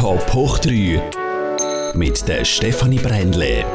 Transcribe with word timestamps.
Top 0.00 0.32
hoch 0.32 0.58
3 0.60 1.92
mit 1.94 2.26
der 2.26 2.42
Stefanie 2.46 2.98
Brändle. 2.98 3.66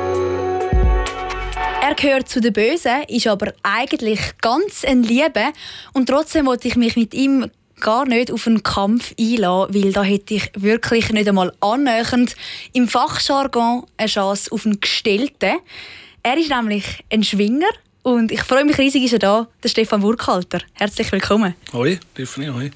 Er 1.84 1.94
gehört 1.96 2.28
zu 2.30 2.42
den 2.42 2.52
Bösen, 2.52 3.04
ist 3.08 3.28
aber 3.28 3.54
eigentlich 3.62 4.20
ganz 4.42 4.84
ein 4.84 5.04
Liebe 5.04 5.54
und 5.94 6.10
trotzdem 6.10 6.48
wollte 6.48 6.68
ich 6.68 6.78
mich 6.78 6.96
mit 6.96 7.14
ihm 7.14 7.52
gar 7.80 8.08
nicht 8.08 8.32
auf 8.32 8.48
einen 8.48 8.64
Kampf 8.64 9.14
einlassen, 9.20 9.76
weil 9.76 9.94
da 9.94 10.02
hätte 10.02 10.34
ich 10.34 10.50
wirklich 10.56 11.12
nicht 11.12 11.30
einmal 11.30 11.54
annähernd 11.60 12.36
im 12.74 12.88
Fachjargon 12.88 13.86
eine 13.96 14.08
Chance 14.08 14.52
auf 14.52 14.66
einen 14.66 14.82
Gestellten. 14.82 15.60
Er 16.24 16.38
ist 16.38 16.50
nämlich 16.50 17.06
ein 17.14 17.24
Schwinger 17.24 17.70
und 18.02 18.32
ich 18.32 18.42
freue 18.42 18.66
mich 18.66 18.80
riesig, 18.80 19.04
ist 19.04 19.14
er 19.14 19.20
da, 19.20 19.48
der 19.62 19.70
Stefan 19.70 20.02
Burkhalter. 20.02 20.62
Herzlich 20.74 21.12
willkommen. 21.12 21.54
Hoi, 21.72 22.00
Tiffany, 22.16 22.48
hoi. 22.48 22.72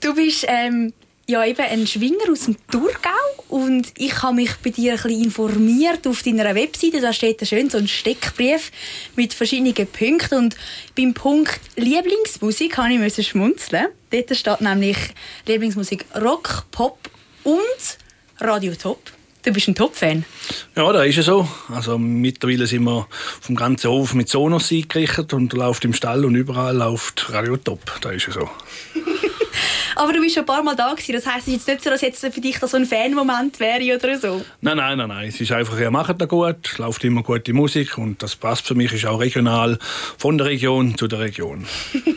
Du 0.00 0.14
bist 0.14 0.46
ähm, 0.46 0.92
ja 1.30 1.44
eben 1.44 1.60
ein 1.60 1.86
Schwinger 1.86 2.32
aus 2.32 2.46
dem 2.46 2.56
Thurgau 2.70 3.10
und 3.48 3.92
ich 3.98 4.22
habe 4.22 4.36
mich 4.36 4.50
bei 4.64 4.70
dir 4.70 4.92
ein 4.92 5.02
bisschen 5.02 5.24
informiert 5.24 6.06
auf 6.06 6.22
deiner 6.22 6.54
Webseite. 6.54 7.02
Da 7.02 7.12
steht 7.12 7.46
schön 7.46 7.68
so 7.68 7.76
ein 7.76 7.86
Steckbrief 7.86 8.72
mit 9.14 9.34
verschiedenen 9.34 9.74
Punkten 9.74 10.38
und 10.38 10.56
beim 10.96 11.12
Punkt 11.12 11.60
Lieblingsmusik 11.76 12.78
habe 12.78 12.94
ich 12.94 13.28
schmunzeln. 13.28 13.88
Dort 14.10 14.34
steht 14.34 14.60
nämlich 14.62 14.96
Lieblingsmusik 15.46 16.06
Rock, 16.18 16.64
Pop 16.70 16.98
und 17.44 17.98
Radio 18.40 18.74
Top. 18.74 19.12
Du 19.44 19.52
bist 19.52 19.68
ein 19.68 19.74
Top-Fan. 19.74 20.24
Ja, 20.76 20.90
da 20.92 21.04
ist 21.04 21.18
es 21.18 21.26
so. 21.26 21.46
Also 21.68 21.98
mittlerweile 21.98 22.66
sind 22.66 22.84
wir 22.84 23.06
vom 23.40 23.54
ganzen 23.54 23.90
Hof 23.90 24.14
mit 24.14 24.30
Sonos 24.30 24.72
eingerichtet 24.72 25.34
und 25.34 25.52
läuft 25.52 25.84
im 25.84 25.92
Stall 25.92 26.24
und 26.24 26.34
überall 26.34 26.76
läuft 26.76 27.30
Radio 27.30 27.58
Top. 27.58 27.98
Da 28.00 28.12
ist 28.12 28.28
es 28.28 28.34
so. 28.34 28.48
Aber 29.98 30.12
du 30.12 30.20
bist 30.20 30.34
schon 30.34 30.44
ein 30.44 30.46
paar 30.46 30.62
Mal 30.62 30.76
da 30.76 30.92
gewesen. 30.92 31.12
Das 31.12 31.26
heisst, 31.26 31.48
es 31.48 31.54
ist 31.54 31.54
jetzt 31.54 31.68
nicht 31.68 31.82
so, 31.82 31.90
dass 31.90 32.00
jetzt 32.02 32.20
für 32.20 32.40
dich 32.40 32.58
das 32.60 32.70
so 32.70 32.76
ein 32.76 32.86
Fan-Moment 32.86 33.58
wäre 33.58 33.96
oder 33.96 34.16
so? 34.16 34.44
Nein, 34.60 34.76
nein, 34.76 34.96
nein, 34.96 35.08
nein. 35.08 35.28
Es 35.28 35.40
ist 35.40 35.50
einfach, 35.50 35.78
ihr 35.80 35.90
macht 35.90 36.20
da 36.20 36.26
gut, 36.26 36.56
es 36.70 36.78
läuft 36.78 37.02
immer 37.02 37.24
gute 37.24 37.52
Musik 37.52 37.98
und 37.98 38.22
das 38.22 38.36
passt 38.36 38.66
für 38.68 38.76
mich, 38.76 38.92
ist 38.92 39.06
auch 39.06 39.18
regional, 39.18 39.76
von 40.16 40.38
der 40.38 40.46
Region 40.46 40.96
zu 40.96 41.08
der 41.08 41.18
Region. 41.18 41.66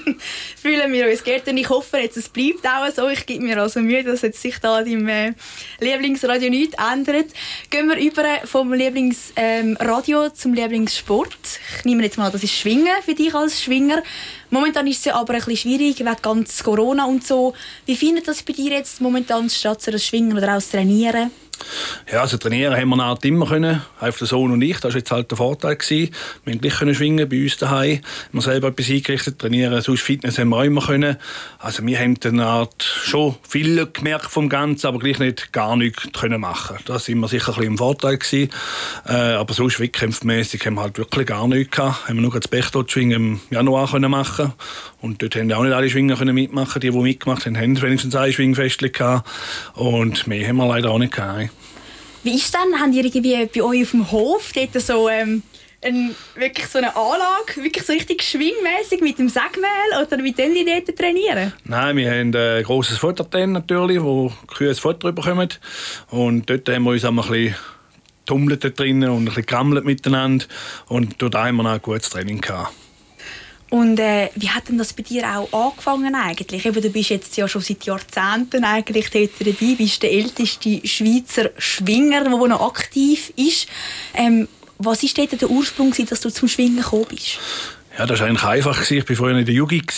Fühlen 0.61 0.93
wir 0.93 1.09
uns 1.09 1.23
geehrt 1.23 1.47
und 1.47 1.57
ich 1.57 1.69
hoffe 1.69 1.97
jetzt, 1.97 2.17
es 2.17 2.29
bleibt 2.29 2.67
auch 2.67 2.87
so. 2.93 3.09
Ich 3.09 3.25
gebe 3.25 3.43
mir 3.43 3.59
also 3.59 3.79
Mühe, 3.79 4.03
dass 4.03 4.21
jetzt 4.21 4.41
sich 4.41 4.59
da 4.59 4.83
deinem 4.83 5.07
äh, 5.07 5.33
Lieblingsradio 5.79 6.51
nichts 6.51 6.75
ändert. 6.77 7.31
Gehen 7.71 7.89
wir 7.89 7.97
über 7.97 8.23
vom 8.45 8.73
Lieblingsradio 8.73 10.25
ähm, 10.25 10.35
zum 10.35 10.53
Lieblingssport. 10.53 11.59
Ich 11.79 11.85
nehme 11.85 12.03
jetzt 12.03 12.19
mal, 12.19 12.29
das 12.31 12.43
ist 12.43 12.53
Schwingen 12.53 12.87
für 13.03 13.15
dich 13.15 13.33
als 13.33 13.63
Schwinger. 13.63 14.03
Momentan 14.53 14.85
ist 14.85 15.07
es 15.07 15.13
aber 15.13 15.33
ein 15.33 15.39
bisschen 15.39 15.55
schwierig 15.55 15.99
wegen 15.99 16.15
ganz 16.21 16.61
Corona 16.61 17.05
und 17.05 17.25
so. 17.25 17.53
Wie 17.85 17.95
findet 17.95 18.27
das 18.27 18.43
bei 18.43 18.51
dir 18.51 18.71
jetzt 18.71 18.99
momentan 18.99 19.49
statt 19.49 19.87
das 19.87 20.05
Schwingen 20.05 20.37
oder 20.37 20.49
auch 20.49 20.55
das 20.55 20.69
Trainieren? 20.69 21.31
Ja, 22.11 22.21
also 22.21 22.37
trainieren 22.37 22.75
haben 22.75 22.89
wir 22.89 23.03
Art 23.03 23.23
immer 23.25 23.45
können, 23.45 23.81
einfach 23.99 24.19
der 24.19 24.27
Sohn 24.27 24.51
und 24.51 24.61
ich. 24.61 24.79
Das 24.79 24.93
war 24.93 24.99
jetzt 24.99 25.11
halt 25.11 25.31
der 25.31 25.37
Vorteil 25.37 25.75
gewesen. 25.75 26.13
Wir 26.43 26.53
konnten 26.53 26.61
gleich 26.61 26.97
schwingen 26.97 27.29
bei 27.29 27.43
uns 27.43 27.57
daheim. 27.57 28.01
Wir 28.31 28.41
selber 28.41 28.69
etwas 28.69 28.89
eingerichtet, 28.89 29.39
trainieren, 29.39 29.81
sonst 29.81 30.01
Fitness 30.01 30.37
haben 30.37 30.49
wir 30.49 30.57
auch 30.57 30.63
immer 30.63 30.81
können. 30.81 31.17
Also 31.59 31.85
wir 31.85 31.99
haben 31.99 32.15
eine 32.23 32.45
Art 32.45 32.83
schon 32.83 33.35
viel 33.47 33.87
gemerkt 33.91 34.31
vom 34.31 34.49
Ganzen, 34.49 34.87
aber 34.87 34.99
gleich 34.99 35.19
nicht 35.19 35.53
gar 35.53 35.75
nichts 35.75 36.11
können 36.13 36.41
machen. 36.41 36.77
Das 36.85 37.07
war 37.07 37.13
immer 37.13 37.27
sicher 37.27 37.49
ein 37.49 37.55
bisschen 37.55 37.71
im 37.71 37.77
Vorteil 37.77 38.17
gewesen. 38.17 38.49
Äh, 39.07 39.13
aber 39.13 39.53
sonst 39.53 39.79
wettkämpfmäßig 39.79 40.65
haben 40.65 40.75
wir 40.75 40.81
halt 40.81 40.97
wirklich 40.97 41.27
gar 41.27 41.47
nichts 41.47 41.75
gehabt. 41.75 42.07
Haben 42.07 42.15
wir 42.15 42.21
nur 42.21 42.31
das 42.31 42.47
Bechtot-Schwingen 42.47 43.11
im 43.11 43.41
Januar 43.49 43.89
können 43.89 44.11
machen 44.11 44.53
und 45.01 45.21
dort 45.21 45.35
haben 45.35 45.51
auch 45.51 45.63
nicht 45.63 45.73
alle 45.73 45.89
Schwinger 45.89 46.15
können 46.15 46.35
mitmachen. 46.35 46.79
Die, 46.79 46.91
die 46.91 46.97
mitgemacht 46.97 47.45
haben, 47.45 47.57
haben 47.57 47.81
wenigstens 47.81 48.15
ein 48.15 48.31
Schwingfest 48.31 48.79
gehabt. 48.79 49.27
Und 49.73 50.27
mehr 50.27 50.47
haben 50.47 50.57
wir 50.57 50.67
leider 50.67 50.91
auch 50.91 50.99
nicht 50.99 51.13
gehabt. 51.13 51.50
Wie 52.23 52.35
ist 52.35 52.53
denn? 52.53 52.79
Habt 52.79 52.93
ihr 52.93 53.03
irgendwie 53.03 53.45
bei 53.47 53.63
euch 53.63 53.83
auf 53.83 53.91
dem 53.91 54.11
Hof 54.11 54.51
dort 54.53 54.79
so, 54.81 55.09
ähm, 55.09 55.41
ein, 55.83 56.15
wirklich 56.35 56.67
so 56.67 56.77
eine 56.77 56.95
Anlage, 56.95 57.63
wirklich 57.63 57.83
so 57.83 57.93
richtig 57.93 58.21
schwingmäßig 58.21 59.01
mit 59.01 59.17
dem 59.17 59.27
Sägemehl 59.27 60.01
oder 60.01 60.23
wie 60.23 60.31
denn 60.31 60.53
die 60.53 60.65
dort 60.65 60.95
trainieren? 60.95 61.53
Nein, 61.63 61.97
wir 61.97 62.11
haben 62.11 62.35
ein 62.35 62.63
grosses 62.63 62.99
Futterten 62.99 63.53
natürlich, 63.53 64.01
wo 64.01 64.31
Kühe 64.47 64.69
das 64.69 64.79
Futter 64.79 65.11
bekommen. 65.11 65.49
Und 66.11 66.49
dort 66.49 66.69
haben 66.69 66.83
wir 66.83 66.91
uns 66.91 67.05
auch 67.05 67.09
ein 67.09 67.15
bisschen 67.15 67.55
tummelt 68.27 68.79
drinnen 68.79 69.09
und 69.09 69.23
ein 69.23 69.25
bisschen 69.25 69.45
gerammelt 69.47 69.85
miteinander. 69.85 70.45
Und 70.87 71.19
dort 71.19 71.35
haben 71.35 71.57
wir 71.57 71.63
noch 71.63 71.71
ein 71.71 71.81
gutes 71.81 72.09
Training 72.09 72.39
gehabt. 72.39 72.71
Und 73.71 74.01
äh, 74.01 74.29
wie 74.35 74.49
hat 74.49 74.67
denn 74.67 74.77
das 74.77 74.91
bei 74.91 75.01
dir 75.01 75.23
auch 75.25 75.51
angefangen 75.53 76.13
eigentlich? 76.13 76.65
Eben, 76.65 76.81
du 76.81 76.89
bist 76.89 77.09
jetzt 77.09 77.37
ja 77.37 77.47
schon 77.47 77.61
seit 77.61 77.85
Jahrzehnten 77.85 78.65
eigentlich 78.65 79.09
dabei, 79.09 79.75
bist 79.75 80.03
der 80.03 80.11
älteste 80.11 80.85
Schweizer 80.85 81.51
Schwinger, 81.57 82.25
der 82.25 82.31
noch 82.31 82.67
aktiv 82.67 83.31
ist. 83.37 83.69
Ähm, 84.13 84.49
was 84.77 85.03
war 85.03 85.09
dort 85.15 85.41
der 85.41 85.49
Ursprung, 85.49 85.93
dass 86.09 86.19
du 86.19 86.29
zum 86.29 86.49
Schwingen 86.49 86.81
gekommen 86.81 87.05
bist? 87.07 87.39
Ja, 87.97 88.05
das 88.05 88.19
war 88.19 88.27
eigentlich 88.27 88.43
einfach. 88.43 88.91
Ich 88.91 89.07
war 89.07 89.15
vorher 89.15 89.37
in 89.37 89.45
der 89.45 89.55
Jugend 89.55 89.89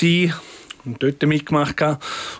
und 0.85 1.01
dort 1.01 1.23
mitgemacht. 1.23 1.81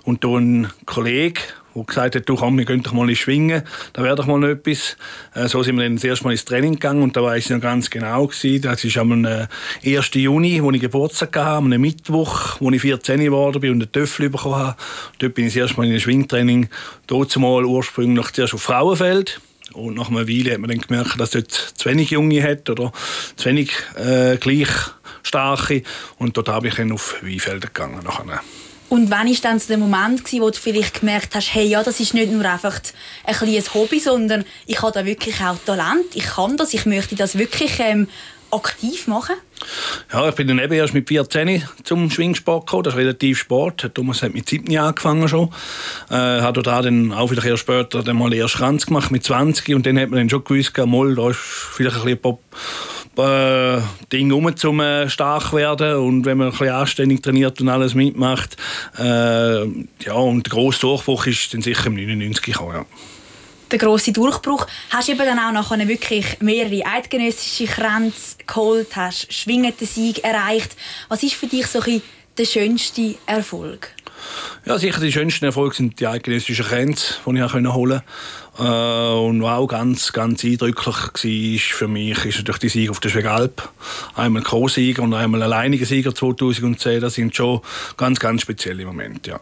Und 0.04 0.24
da 0.24 0.38
ein 0.38 0.72
Kollege, 0.86 1.42
der 1.76 1.84
gesagt 1.84 2.16
hat, 2.16 2.30
du 2.30 2.36
komm, 2.36 2.58
wir 2.58 2.66
gehen 2.66 2.84
doch 2.84 2.94
mal 2.94 3.14
schwingen, 3.16 3.64
da 3.94 4.04
wäre 4.04 4.16
doch 4.16 4.26
mal 4.26 4.44
etwas. 4.44 4.98
Äh, 5.34 5.48
so 5.48 5.64
sind 5.64 5.78
wir 5.78 5.84
dann 5.84 5.96
das 5.96 6.04
erste 6.04 6.26
Mal 6.26 6.32
ins 6.32 6.46
Training 6.46 6.74
gegangen 6.74 7.02
und 7.02 7.16
da 7.16 7.24
weiß 7.24 7.46
ich 7.46 7.52
noch 7.52 7.62
ganz 7.62 7.90
genau, 7.90 8.28
gewesen, 8.28 8.62
das 8.62 8.84
war 8.84 9.02
am 9.02 9.26
1. 9.26 9.48
Äh, 9.84 10.20
Juni, 10.20 10.62
wo 10.64 10.72
ich 10.72 10.82
Geburtstag 10.82 11.36
hatte, 11.36 11.58
am 11.58 11.70
Mittwoch, 11.70 12.58
wo 12.60 12.72
ich 12.72 12.82
14 12.82 13.20
geworden 13.20 13.62
bin 13.62 13.72
und 13.72 13.82
einen 13.82 13.92
Töffel 13.92 14.30
bekommen 14.30 14.56
habe. 14.56 14.78
Dort 15.20 15.34
bin 15.34 15.48
ich 15.48 15.54
das 15.54 15.62
erste 15.62 15.78
Mal 15.78 15.88
in 15.88 15.94
ein 15.94 16.00
Schwingtraining, 16.00 16.70
dort 17.08 17.36
mal 17.38 17.66
ursprünglich 17.66 18.32
zuerst 18.32 18.54
auf 18.54 18.62
Frauenfeld. 18.62 19.42
Und 19.74 19.96
nach 19.96 20.10
einer 20.10 20.28
Weile 20.28 20.54
hat 20.54 20.60
man 20.60 20.70
dann 20.70 20.80
gemerkt, 20.80 21.20
dass 21.20 21.32
dort 21.32 21.52
zu 21.52 21.90
wenig 21.90 22.12
Junge 22.12 22.44
hat 22.44 22.70
oder 22.70 22.92
zu 23.36 23.50
wenig 23.50 23.72
äh, 23.96 24.38
gleich 24.38 24.70
starke. 25.24 25.84
Und 26.18 26.38
dort 26.38 26.50
habe 26.50 26.68
ich 26.68 26.76
dann 26.76 26.92
auf 26.92 27.16
Weinfelder 27.24 27.68
gegangen. 27.68 28.02
Nachher. 28.04 28.42
Und 28.94 29.10
wann 29.10 29.28
war 29.28 29.36
dann 29.42 29.60
der 29.68 29.80
Moment, 29.80 30.32
wo 30.34 30.52
du 30.52 30.60
vielleicht 30.60 31.00
gemerkt 31.00 31.34
hast, 31.34 31.56
hey, 31.56 31.66
ja, 31.66 31.82
das 31.82 32.00
ist 32.00 32.14
nicht 32.14 32.32
nur 32.32 32.46
einfach 32.46 32.80
ein 33.24 33.34
kleines 33.34 33.74
Hobby, 33.74 34.00
sondern 34.00 34.46
ich 34.68 34.84
habe 34.84 34.92
da 34.92 35.04
wirklich 35.04 35.42
auch 35.42 35.58
Talent, 35.66 36.14
ich 36.14 36.26
kann 36.26 36.58
das, 36.58 36.76
ich 36.76 36.86
möchte 36.86 37.16
das 37.16 37.36
wirklich 37.36 37.80
ähm, 37.80 38.08
aktiv 38.52 39.08
machen? 39.08 39.34
Ja, 40.12 40.30
ich 40.30 40.36
bin 40.36 40.48
dann 40.48 40.60
eben 40.60 40.74
erst 40.74 40.94
mit 40.94 41.08
14 41.08 41.64
zum 41.84 42.12
Schwingsport 42.12 42.68
gekommen. 42.68 42.84
Das 42.84 42.94
ist 42.94 43.00
relativ 43.00 43.40
Sport. 43.40 43.90
Thomas 43.96 44.22
hat 44.22 44.36
mit 44.36 44.48
17 44.48 44.78
angefangen 44.78 45.28
schon. 45.28 45.50
Äh, 46.12 46.42
hat 46.42 46.58
da 46.58 46.82
dann 46.84 47.14
auch 47.14 47.30
vielleicht 47.30 47.48
erst 47.48 47.62
später 47.62 48.04
dann 48.04 48.18
mal 48.18 48.32
erst 48.32 48.58
Kranz 48.58 48.86
gemacht 48.86 49.10
mit 49.10 49.24
20 49.24 49.74
und 49.74 49.88
dann 49.88 49.98
hat 49.98 50.12
man 50.12 50.20
dann 50.20 50.30
schon 50.30 50.44
gewusst, 50.44 50.78
mal, 50.78 51.16
da 51.16 51.32
ist 51.32 51.40
vielleicht 51.40 51.98
ein 51.98 52.04
bisschen 52.04 52.38
äh, 53.18 53.82
Ding 54.12 54.32
um 54.32 54.56
zum 54.56 54.80
äh, 54.80 55.10
stark 55.10 55.54
werden 55.54 55.96
und 55.98 56.26
wenn 56.26 56.38
man 56.38 56.48
ein 56.48 56.52
bisschen 56.52 56.70
anständig 56.70 57.22
trainiert 57.22 57.60
und 57.62 57.70
alles 57.70 57.94
mitmacht. 57.94 58.58
Äh, 58.98 59.64
ja, 59.64 60.14
und 60.14 60.46
der 60.46 60.52
grosse 60.52 60.82
Durchbruch 60.82 61.26
ist 61.28 61.54
dann 61.54 61.62
sicher 61.62 61.88
im 61.88 61.96
99 61.96 62.44
gekommen, 62.44 62.76
ja. 62.76 62.86
Der 63.72 63.80
grosse 63.80 64.12
Durchbruch. 64.12 64.68
Hast 64.92 65.08
du 65.08 65.14
eben 65.14 65.26
dann 65.26 65.40
auch 65.40 65.52
nachher 65.52 65.88
wirklich 65.88 66.40
mehrere 66.42 66.86
eidgenössische 66.86 67.66
Kränze 67.66 68.36
geholt, 68.46 68.96
hast 68.96 69.34
schwingenden 69.34 69.88
Sieg 69.88 70.24
erreicht. 70.24 70.76
Was 71.10 71.24
ist 71.24 71.34
für 71.34 71.48
dich 71.48 71.66
so 71.66 71.80
ein 71.80 72.02
der 72.38 72.46
schönste 72.46 73.16
Erfolg? 73.26 73.90
Ja, 74.66 74.80
sicher 74.80 75.02
die 75.02 75.12
schönsten 75.12 75.46
Erfolge 75.46 75.76
sind 75.76 76.00
die 76.00 76.08
eidgenössischen 76.08 76.66
Kränze, 76.66 77.16
die 77.26 77.38
ich 77.38 77.54
holen 77.54 77.66
konnte. 77.66 78.04
Äh, 78.58 78.62
und 78.62 79.42
was 79.42 79.58
auch 79.58 79.68
ganz, 79.68 80.14
ganz 80.14 80.44
eindrücklich 80.44 80.96
war 80.96 81.78
für 81.78 81.88
mich, 81.88 82.26
ist 82.26 82.38
natürlich 82.38 82.60
die 82.60 82.70
Sieg 82.70 82.90
auf 82.90 83.00
der 83.00 83.10
Schwegalp. 83.10 83.70
Einmal 84.16 84.44
Co-Sieger 84.44 85.04
und 85.04 85.14
einmal 85.14 85.44
alleiniger 85.44 85.86
Sieger 85.86 86.16
2010. 86.16 87.02
Das 87.02 87.16
sind 87.16 87.36
schon 87.36 87.62
ganz, 87.98 88.20
ganz 88.20 88.42
spezielle 88.42 88.86
Momente, 88.86 89.32
ja. 89.32 89.40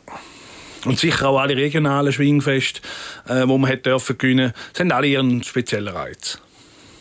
Und 0.86 0.98
sicher 0.98 1.30
auch 1.30 1.40
alle 1.40 1.56
regionalen 1.56 2.12
Schwingfeste, 2.12 2.82
äh, 3.28 3.48
wo 3.48 3.58
man 3.58 3.72
hat 3.72 3.86
dürfen 3.86 4.18
gewinnen, 4.18 4.54
sind 4.74 4.92
alle 4.92 5.08
ihren 5.08 5.44
speziellen 5.44 5.94
Reiz. 5.94 6.40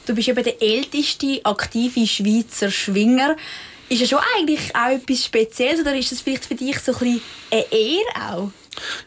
Du 0.06 0.14
bist 0.14 0.28
eben 0.28 0.42
der 0.42 0.60
älteste 0.60 1.40
aktive 1.44 2.06
Schweizer 2.06 2.70
Schwinger. 2.70 3.36
Ist 3.90 4.02
es 4.02 4.08
schon 4.08 4.20
eigentlich 4.38 4.72
auch 4.72 4.90
etwas 4.90 5.24
Spezielles 5.24 5.80
oder 5.80 5.96
ist 5.96 6.12
es 6.12 6.20
vielleicht 6.20 6.44
für 6.44 6.54
dich 6.54 6.78
so 6.78 6.92
ein 6.92 6.98
bisschen 6.98 7.22
eine 7.50 7.72
Ehre 7.72 8.34
auch? 8.34 8.52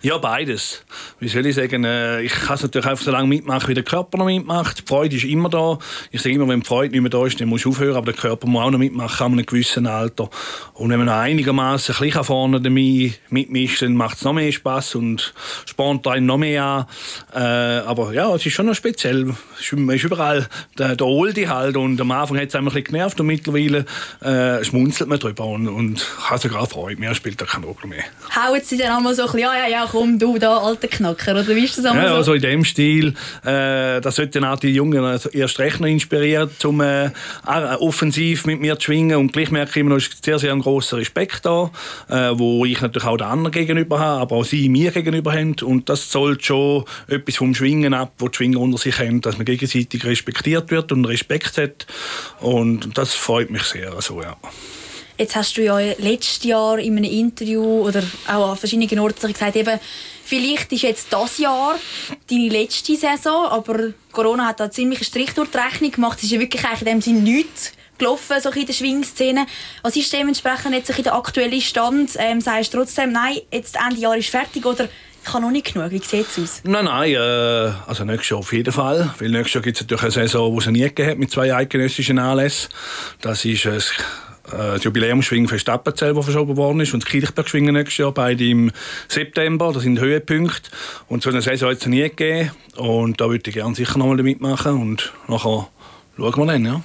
Ja, 0.02 0.18
beides. 0.18 0.84
Wie 1.20 1.28
soll 1.30 1.46
ich 1.46 1.56
sagen, 1.56 1.84
äh, 1.86 2.22
ich 2.22 2.34
kann 2.34 2.56
es 2.56 2.64
natürlich 2.64 2.88
einfach 2.88 3.04
so 3.04 3.12
lange 3.12 3.28
mitmachen, 3.28 3.68
wie 3.70 3.74
der 3.74 3.84
Körper 3.84 4.18
noch 4.18 4.26
mitmacht. 4.26 4.80
Die 4.80 4.84
Freude 4.88 5.16
ist 5.16 5.24
immer 5.24 5.50
da. 5.50 5.80
Ich 6.12 6.22
sage 6.22 6.36
immer, 6.36 6.48
wenn 6.48 6.60
die 6.60 6.66
Freude 6.66 6.92
nicht 6.92 7.02
mehr 7.02 7.10
da 7.10 7.26
ist, 7.26 7.40
dann 7.40 7.48
muss 7.48 7.64
du 7.64 7.70
aufhören, 7.70 7.96
aber 7.96 8.12
der 8.12 8.22
Körper 8.22 8.48
muss 8.48 8.64
auch 8.64 8.72
noch 8.72 8.80
mitmachen, 8.80 9.26
an 9.26 9.32
einem 9.34 9.46
gewissen 9.46 9.88
Alter. 9.88 10.30
Und 10.74 10.90
wenn 10.90 10.98
man 10.98 11.08
noch 11.08 11.16
einigermaßen 11.16 11.96
ein 11.96 12.02
bisschen 12.02 12.24
vorne 12.24 12.60
damit 12.60 13.22
mitmischt, 13.30 13.82
dann 13.82 13.96
macht 13.96 14.18
es 14.18 14.24
noch 14.24 14.34
mehr 14.34 14.52
Spass 14.52 14.96
und 14.96 15.34
spornt 15.66 16.06
einen 16.08 16.26
noch 16.26 16.38
mehr 16.38 16.64
an. 16.64 16.86
Äh, 17.34 17.88
aber 17.88 18.14
ja, 18.14 18.34
es 18.36 18.46
ist 18.46 18.54
schon 18.54 18.66
noch 18.66 18.76
speziell. 18.76 19.34
Man 19.72 19.96
ist 19.96 20.04
überall 20.04 20.48
der, 20.78 20.96
der 20.96 21.08
Oldi 21.08 21.46
halt 21.46 21.78
und 21.78 22.00
am 22.02 22.12
Anfang 22.12 22.38
hat 22.38 22.50
es 22.50 22.56
ein 22.56 22.66
bisschen 22.66 22.84
genervt 22.84 23.20
und 23.20 23.28
mittlerweile 23.28 23.86
äh, 24.22 24.64
schmunzelt 24.64 25.10
man 25.10 25.20
drüber 25.20 25.46
und, 25.46 25.68
und 25.68 26.06
hat 26.30 26.42
sogar 26.42 26.68
Freude. 26.68 27.00
Mir 27.00 27.16
spielt 27.16 27.40
da 27.40 27.46
keine 27.46 27.66
Rolle 27.66 27.88
mehr. 27.88 28.04
Hauen 28.36 28.62
sie 28.62 28.78
dann 28.78 28.98
einmal 28.98 29.16
so 29.16 29.24
ein 29.24 29.32
bisschen 29.32 29.53
ja, 29.58 29.68
ja, 29.68 29.88
komm, 29.90 30.18
du 30.18 30.38
da, 30.38 30.58
alter 30.58 30.88
Nussknacker, 30.94 31.32
oder 31.32 31.56
wie 31.56 31.66
ist 31.66 31.78
das 31.78 31.86
Ja, 31.86 32.10
so? 32.10 32.16
also 32.16 32.34
in 32.34 32.42
dem 32.42 32.66
Stil. 32.66 33.14
Äh, 33.44 34.02
das 34.02 34.16
sollte 34.16 34.40
dann 34.40 34.50
auch 34.50 34.60
die 34.60 34.70
Jungen 34.70 35.20
erst 35.32 35.60
recht 35.60 35.80
noch 35.80 35.88
inspirieren, 35.88 36.50
um 36.64 36.82
äh, 36.82 37.10
auch 37.46 37.82
offensiv 37.82 38.46
mit 38.46 38.60
mir 38.60 38.78
zu 38.78 38.86
schwingen. 38.86 39.18
Und 39.18 39.34
gleich 39.34 39.52
merke 39.52 39.72
ich 39.72 39.78
immer 39.78 39.92
noch, 39.92 39.98
ist 39.98 40.24
sehr, 40.24 40.40
sehr 40.40 40.52
ein 40.54 40.62
grosser 40.62 40.98
Respekt 40.98 41.46
da, 41.46 41.72
äh, 42.10 42.32
wo 42.34 42.66
ich 42.66 42.82
natürlich 42.82 43.08
auch 43.08 43.18
den 43.18 43.28
anderen 43.28 43.52
gegenüber 43.52 44.00
habe, 44.00 44.22
aber 44.22 44.36
auch 44.38 44.46
sie 44.46 44.70
mir 44.70 44.92
gegenüber 44.92 45.34
haben. 45.34 45.56
Und 45.62 45.90
das 45.90 46.10
zollt 46.10 46.46
schon 46.46 46.86
etwas 47.08 47.36
vom 47.36 47.56
Schwingen 47.56 47.94
ab, 47.94 48.14
wo 48.18 48.28
die 48.28 48.38
Schwinger 48.38 48.60
unter 48.60 48.78
sich 48.78 49.00
haben, 49.00 49.22
dass 49.22 49.38
man 49.38 49.46
gegenseitig 49.46 50.06
respektiert 50.06 50.72
wird 50.72 50.92
und 50.92 51.06
Respekt 51.06 51.58
hat. 51.58 51.88
Und 52.40 52.98
das 52.98 53.14
freut 53.14 53.50
mich 53.50 53.64
sehr. 53.64 53.94
Also, 53.94 54.22
ja. 54.22 54.36
Jetzt 55.18 55.36
hast 55.36 55.56
du 55.58 55.64
ja 55.64 55.78
letztes 55.78 56.44
Jahr 56.44 56.80
in 56.80 56.98
einem 56.98 57.12
Interview 57.12 57.62
oder 57.88 58.04
auch 58.28 58.52
an 58.52 58.58
verschiedenen 58.58 59.00
Orten 59.00 59.32
gesagt, 59.32 59.56
eben, 59.56 59.80
vielleicht 60.24 60.72
ist 60.72 60.82
jetzt 60.82 61.14
das 61.14 61.38
Jahr 61.38 61.76
deine 62.30 62.50
letzte 62.50 62.96
Saison, 62.96 63.46
aber 63.46 63.94
Corona 64.12 64.48
hat 64.48 64.60
da 64.60 64.72
ziemlich 64.72 65.00
einen 65.00 65.06
Strich 65.06 65.34
durch 65.34 65.50
die 65.52 65.58
Rechnung 65.58 65.92
gemacht. 65.92 66.18
Es 66.18 66.24
ist 66.26 66.32
ja 66.32 66.40
wirklich 66.40 66.64
in 66.80 66.86
dem 66.86 67.02
Sinne 67.02 67.20
nichts 67.20 67.74
gelaufen, 67.98 68.42
so 68.42 68.50
in 68.50 68.66
der 68.66 68.74
Schwingszene. 68.74 69.46
Was 69.84 69.96
ist 69.96 70.12
dementsprechend 70.12 70.74
jetzt 70.74 71.06
der 71.06 71.14
aktuelle 71.14 71.62
Stand? 71.62 72.12
Ähm, 72.18 72.42
sagst 72.42 72.74
du 72.74 72.80
trotzdem, 72.80 73.12
nein, 73.12 73.38
jetzt 73.52 73.78
Ende 73.78 74.02
Jahr 74.02 74.18
ist 74.18 74.30
fertig 74.30 74.66
oder 74.66 74.90
ich 75.26 75.34
habe 75.34 75.44
noch 75.44 75.52
nicht 75.52 75.74
genug. 75.74 75.90
Wie 75.92 76.00
sieht 76.00 76.28
es 76.28 76.40
aus? 76.40 76.62
Nein, 76.66 76.86
nein, 76.86 77.14
äh, 77.14 77.72
also 77.88 78.04
nächstes 78.04 78.32
Jahr 78.32 78.40
auf 78.40 78.52
jeden 78.52 78.74
Fall. 78.74 79.14
Weil 79.20 79.30
nächstes 79.30 79.54
Jahr 79.54 79.62
gibt 79.62 79.78
es 79.78 79.82
natürlich 79.84 80.04
eine 80.04 80.12
Saison, 80.12 80.52
die 80.52 80.60
es 80.60 80.66
nie 80.66 80.82
gegeben 80.82 81.10
hat, 81.12 81.18
mit 81.18 81.32
zwei 81.32 81.56
eidgenössischen 81.56 82.20
Anlässen. 82.20 82.70
Das 83.22 83.46
ist 83.46 83.66
äh, 83.66 83.80
das 84.50 84.84
Jubiläumsschwingen 84.84 85.48
für 85.48 85.60
Stappenzell, 85.60 86.14
das 86.14 86.26
verschoben 86.26 86.58
worden 86.58 86.82
ist, 86.82 86.94
und 86.94 87.04
das 87.04 87.10
Kirchbergschwingen 87.10 87.74
nächstes 87.74 87.98
Jahr, 87.98 88.12
beide 88.12 88.44
im 88.44 88.72
September. 89.08 89.72
Das 89.74 89.84
sind 89.84 90.00
Höhepunkte. 90.00 90.70
Und 91.08 91.24
so 91.24 91.30
eine 91.30 91.42
Saison 91.42 91.70
hat 91.70 91.78
es 91.78 91.86
nie 91.86 92.02
gegeben. 92.02 92.52
Und 92.76 93.22
da 93.22 93.30
würde 93.30 93.50
ich 93.50 93.54
gerne 93.54 93.76
sicher 93.76 93.98
noch 93.98 94.08
mal 94.08 94.22
mitmachen. 94.22 94.74
Und 94.74 95.14
nachher 95.28 95.70
schauen 96.18 96.38
wir 96.38 96.46
dann, 96.46 96.66
ja. 96.66 96.82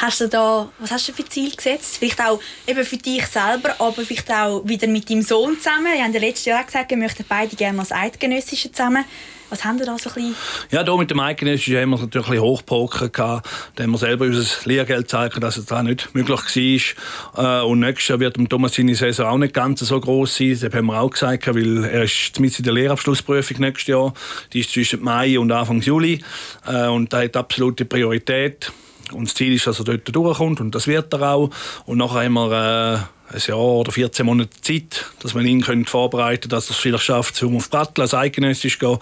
Hast 0.00 0.18
du 0.18 0.28
da, 0.28 0.66
was 0.78 0.90
hast 0.92 1.08
du 1.08 1.12
für 1.12 1.26
Ziel 1.26 1.54
gesetzt? 1.54 1.98
Vielleicht 1.98 2.22
auch 2.22 2.40
eben 2.66 2.86
für 2.86 2.96
dich 2.96 3.26
selber, 3.26 3.74
aber 3.78 4.02
vielleicht 4.02 4.32
auch 4.32 4.62
wieder 4.64 4.86
mit 4.86 5.10
deinem 5.10 5.20
Sohn 5.20 5.58
zusammen. 5.58 5.92
Wir 5.92 6.02
haben 6.02 6.14
ja 6.14 6.20
letztes 6.20 6.46
Jahr 6.46 6.64
gesagt, 6.64 6.88
wir 6.88 6.96
möchten 6.96 7.22
beide 7.28 7.54
gerne 7.54 7.80
als 7.80 7.92
Eidgenössische 7.92 8.72
zusammen. 8.72 9.04
Was 9.50 9.62
haben 9.62 9.78
wir 9.78 9.84
da 9.84 9.98
so 9.98 10.08
ein 10.08 10.14
bisschen? 10.14 10.34
Ja, 10.70 10.84
hier 10.84 10.96
mit 10.96 11.10
dem 11.10 11.20
Eidgenössischen 11.20 11.76
haben 11.76 11.90
wir 11.90 11.96
es 11.96 12.00
natürlich 12.00 12.28
ein 12.28 12.30
bisschen 12.30 12.44
hochgepokert. 12.44 13.18
Da 13.18 13.42
haben 13.78 13.90
wir 13.90 13.98
selber 13.98 14.24
unser 14.24 14.46
Lehrgeld 14.64 15.02
gezeigt, 15.02 15.42
dass 15.42 15.58
es 15.58 15.66
da 15.66 15.82
nicht 15.82 16.14
möglich 16.14 16.96
war. 17.34 17.60
Äh, 17.60 17.66
und 17.66 17.80
nächstes 17.80 18.08
Jahr 18.08 18.20
wird 18.20 18.38
Thomas 18.48 18.74
seine 18.74 18.94
Saison 18.94 19.26
auch 19.26 19.36
nicht 19.36 19.52
ganz 19.52 19.80
so 19.80 20.00
groß 20.00 20.34
sein. 20.34 20.58
Das 20.58 20.72
haben 20.72 20.86
wir 20.86 20.98
auch 20.98 21.10
gesagt, 21.10 21.46
weil 21.46 21.84
er 21.84 22.04
ist 22.04 22.40
mit 22.40 22.58
in 22.58 22.64
der 22.64 22.72
Lehrabschlussprüfung 22.72 23.58
nächstes 23.58 23.88
Jahr. 23.88 24.14
Die 24.54 24.60
ist 24.60 24.72
zwischen 24.72 25.02
Mai 25.02 25.38
und 25.38 25.52
Anfang 25.52 25.82
Juli. 25.82 26.24
Äh, 26.66 26.86
und 26.86 27.12
da 27.12 27.20
hat 27.20 27.36
absolute 27.36 27.84
Priorität. 27.84 28.72
Und 29.12 29.28
das 29.28 29.34
Ziel 29.34 29.54
ist, 29.54 29.66
dass 29.66 29.78
er 29.78 29.84
dort 29.84 30.14
durchkommt 30.14 30.60
und 30.60 30.74
das 30.74 30.86
wird 30.86 31.12
er 31.12 31.34
auch. 31.34 31.50
Und 31.86 31.98
nachher 31.98 32.24
haben 32.24 32.34
wir 32.34 33.08
äh, 33.30 33.34
ein 33.34 33.40
Jahr 33.46 33.58
oder 33.58 33.92
14 33.92 34.26
Monate 34.26 34.60
Zeit, 34.60 35.06
dass 35.20 35.34
man 35.34 35.46
ihn 35.46 35.62
können 35.62 35.86
vorbereiten 35.86 36.48
dass 36.48 36.68
er 36.68 36.72
es 36.72 36.76
vielleicht 36.76 37.04
schafft, 37.04 37.42
um 37.42 37.56
auf 37.56 37.70
Brattel 37.70 38.02
als 38.02 38.14
eidgenössisch 38.14 38.78
zu 38.78 38.86
gehen. 38.86 38.98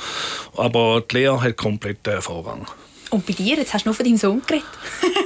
Aber 0.56 1.02
die 1.02 1.16
Lehre 1.16 1.40
hat 1.40 1.56
komplett 1.56 2.06
äh, 2.06 2.20
Vorrang. 2.20 2.66
Und 3.10 3.26
bei 3.26 3.32
dir? 3.32 3.56
Jetzt 3.56 3.72
hast 3.72 3.84
du 3.84 3.88
nur 3.88 3.94
von 3.94 4.04
deinem 4.04 4.18
Sohn 4.18 4.42
geredet. 4.46 4.66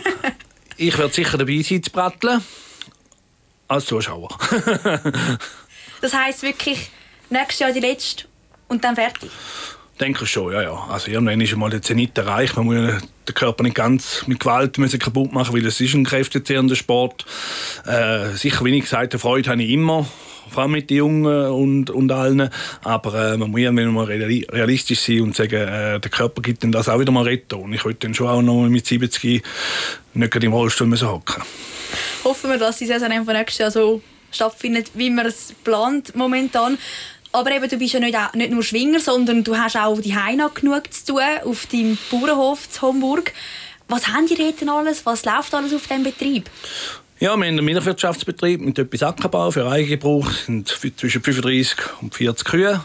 ich 0.77 0.97
werde 0.97 1.13
sicher 1.13 1.39
dabei 1.39 1.63
sein 1.63 1.83
zu 1.83 1.91
Bratteln. 1.91 2.43
Als 3.69 3.87
Zuschauer. 3.87 4.29
das 6.01 6.15
heisst 6.15 6.43
wirklich, 6.43 6.91
nächstes 7.31 7.59
Jahr 7.61 7.73
die 7.73 7.81
letzte 7.81 8.25
und 8.69 8.85
dann 8.85 8.95
fertig? 8.95 9.31
Denke 10.03 10.27
schon, 10.27 10.53
ja, 10.53 10.63
ja. 10.63 10.87
Also 10.91 11.11
irgendwann 11.11 11.41
ist 11.41 11.57
mal 11.57 11.71
der 11.71 11.81
Zenit 11.81 12.19
erreicht. 12.19 12.57
Man 12.57 12.67
muss 12.67 12.77
den 12.77 13.35
Körper 13.35 13.63
nicht 13.63 13.77
ganz 13.77 14.25
mit 14.27 14.41
Gewalt 14.41 14.77
müssen 14.79 14.99
kaputt 14.99 15.33
machen, 15.33 15.55
weil 15.55 15.65
es 15.65 15.81
ist 15.81 15.95
ein 15.95 16.05
kräftezehrender 16.05 16.75
Sport. 16.75 17.25
Äh, 17.87 18.31
sicher, 18.31 18.65
wie 18.65 18.77
ich 18.77 18.83
gesagt 18.83 19.15
habe, 19.15 19.21
Freude 19.21 19.51
habe 19.51 19.63
ich 19.63 19.71
immer 19.71 20.07
vor 20.51 20.65
allem 20.65 20.73
mit 20.73 20.91
den 20.91 20.99
Jungen 20.99 21.47
und, 21.47 21.91
und 21.91 22.13
allen. 22.13 22.51
Aber 22.83 23.33
äh, 23.33 23.37
man 23.37 23.51
muss 23.51 23.61
wenn 23.61 23.93
mal 23.93 24.05
realistisch 24.05 25.01
sein 25.01 25.23
und 25.23 25.37
sagen, 25.37 25.55
äh, 25.55 26.01
der 26.01 26.11
Körper 26.11 26.43
gibt 26.43 26.63
dann 26.65 26.73
das 26.73 26.89
auch 26.89 26.99
wieder 26.99 27.13
mal 27.13 27.25
retten. 27.25 27.55
Und 27.55 27.73
ich 27.73 27.85
wollte 27.85 28.01
dann 28.01 28.15
schon 28.15 28.29
auch 28.29 28.43
noch 28.43 28.69
mit 28.69 28.85
70 28.85 29.43
nicht 30.15 30.35
im 30.37 30.53
Rollstuhl 30.53 30.87
müssen 30.87 31.09
hocken. 31.09 31.43
Hoffen 32.25 32.51
wir, 32.51 32.59
dass 32.59 32.79
die 32.79 32.87
Saison 32.87 33.25
von 33.25 33.35
nächstes 33.35 33.59
Jahr 33.59 33.71
so 33.71 34.03
stattfindet, 34.31 34.91
wie 34.95 35.11
man 35.11 35.27
es 35.27 35.55
plant 35.65 36.15
momentan. 36.17 36.77
Aber 37.33 37.51
eben, 37.51 37.69
du 37.69 37.79
bist 37.79 37.95
ja 37.95 38.01
nicht, 38.01 38.17
nicht 38.35 38.51
nur 38.51 38.63
Schwinger, 38.63 39.01
sondern 39.01 39.43
du 39.43 39.57
hast 39.57 39.77
auch 39.77 39.99
die 40.01 40.15
Heina 40.15 40.49
genug 40.49 40.93
zu 40.93 41.15
tun 41.15 41.23
auf 41.45 41.67
deinem 41.67 41.97
Bauernhof 42.11 42.69
in 42.75 42.83
Homburg. 42.83 43.33
Was 43.89 44.09
haben 44.09 44.27
die 44.27 44.37
dort 44.37 44.69
alles? 44.69 45.05
Was 45.07 45.25
läuft 45.25 45.55
alles 45.55 45.75
auf 45.75 45.87
diesem 45.87 46.03
Betrieb? 46.03 46.51
Ja, 47.21 47.29
wir 47.29 47.33
haben 47.33 47.43
einen 47.43 47.65
Milchwirtschaftsbetrieb 47.65 48.61
mit 48.61 48.79
etwas 48.79 49.03
Ackerbau 49.03 49.51
für 49.51 49.67
Eigengebrauch. 49.67 50.31
Sind 50.31 50.69
zwischen 50.69 51.23
35 51.23 51.79
und 52.03 52.15
40 52.15 52.47
Kühe. 52.47 52.81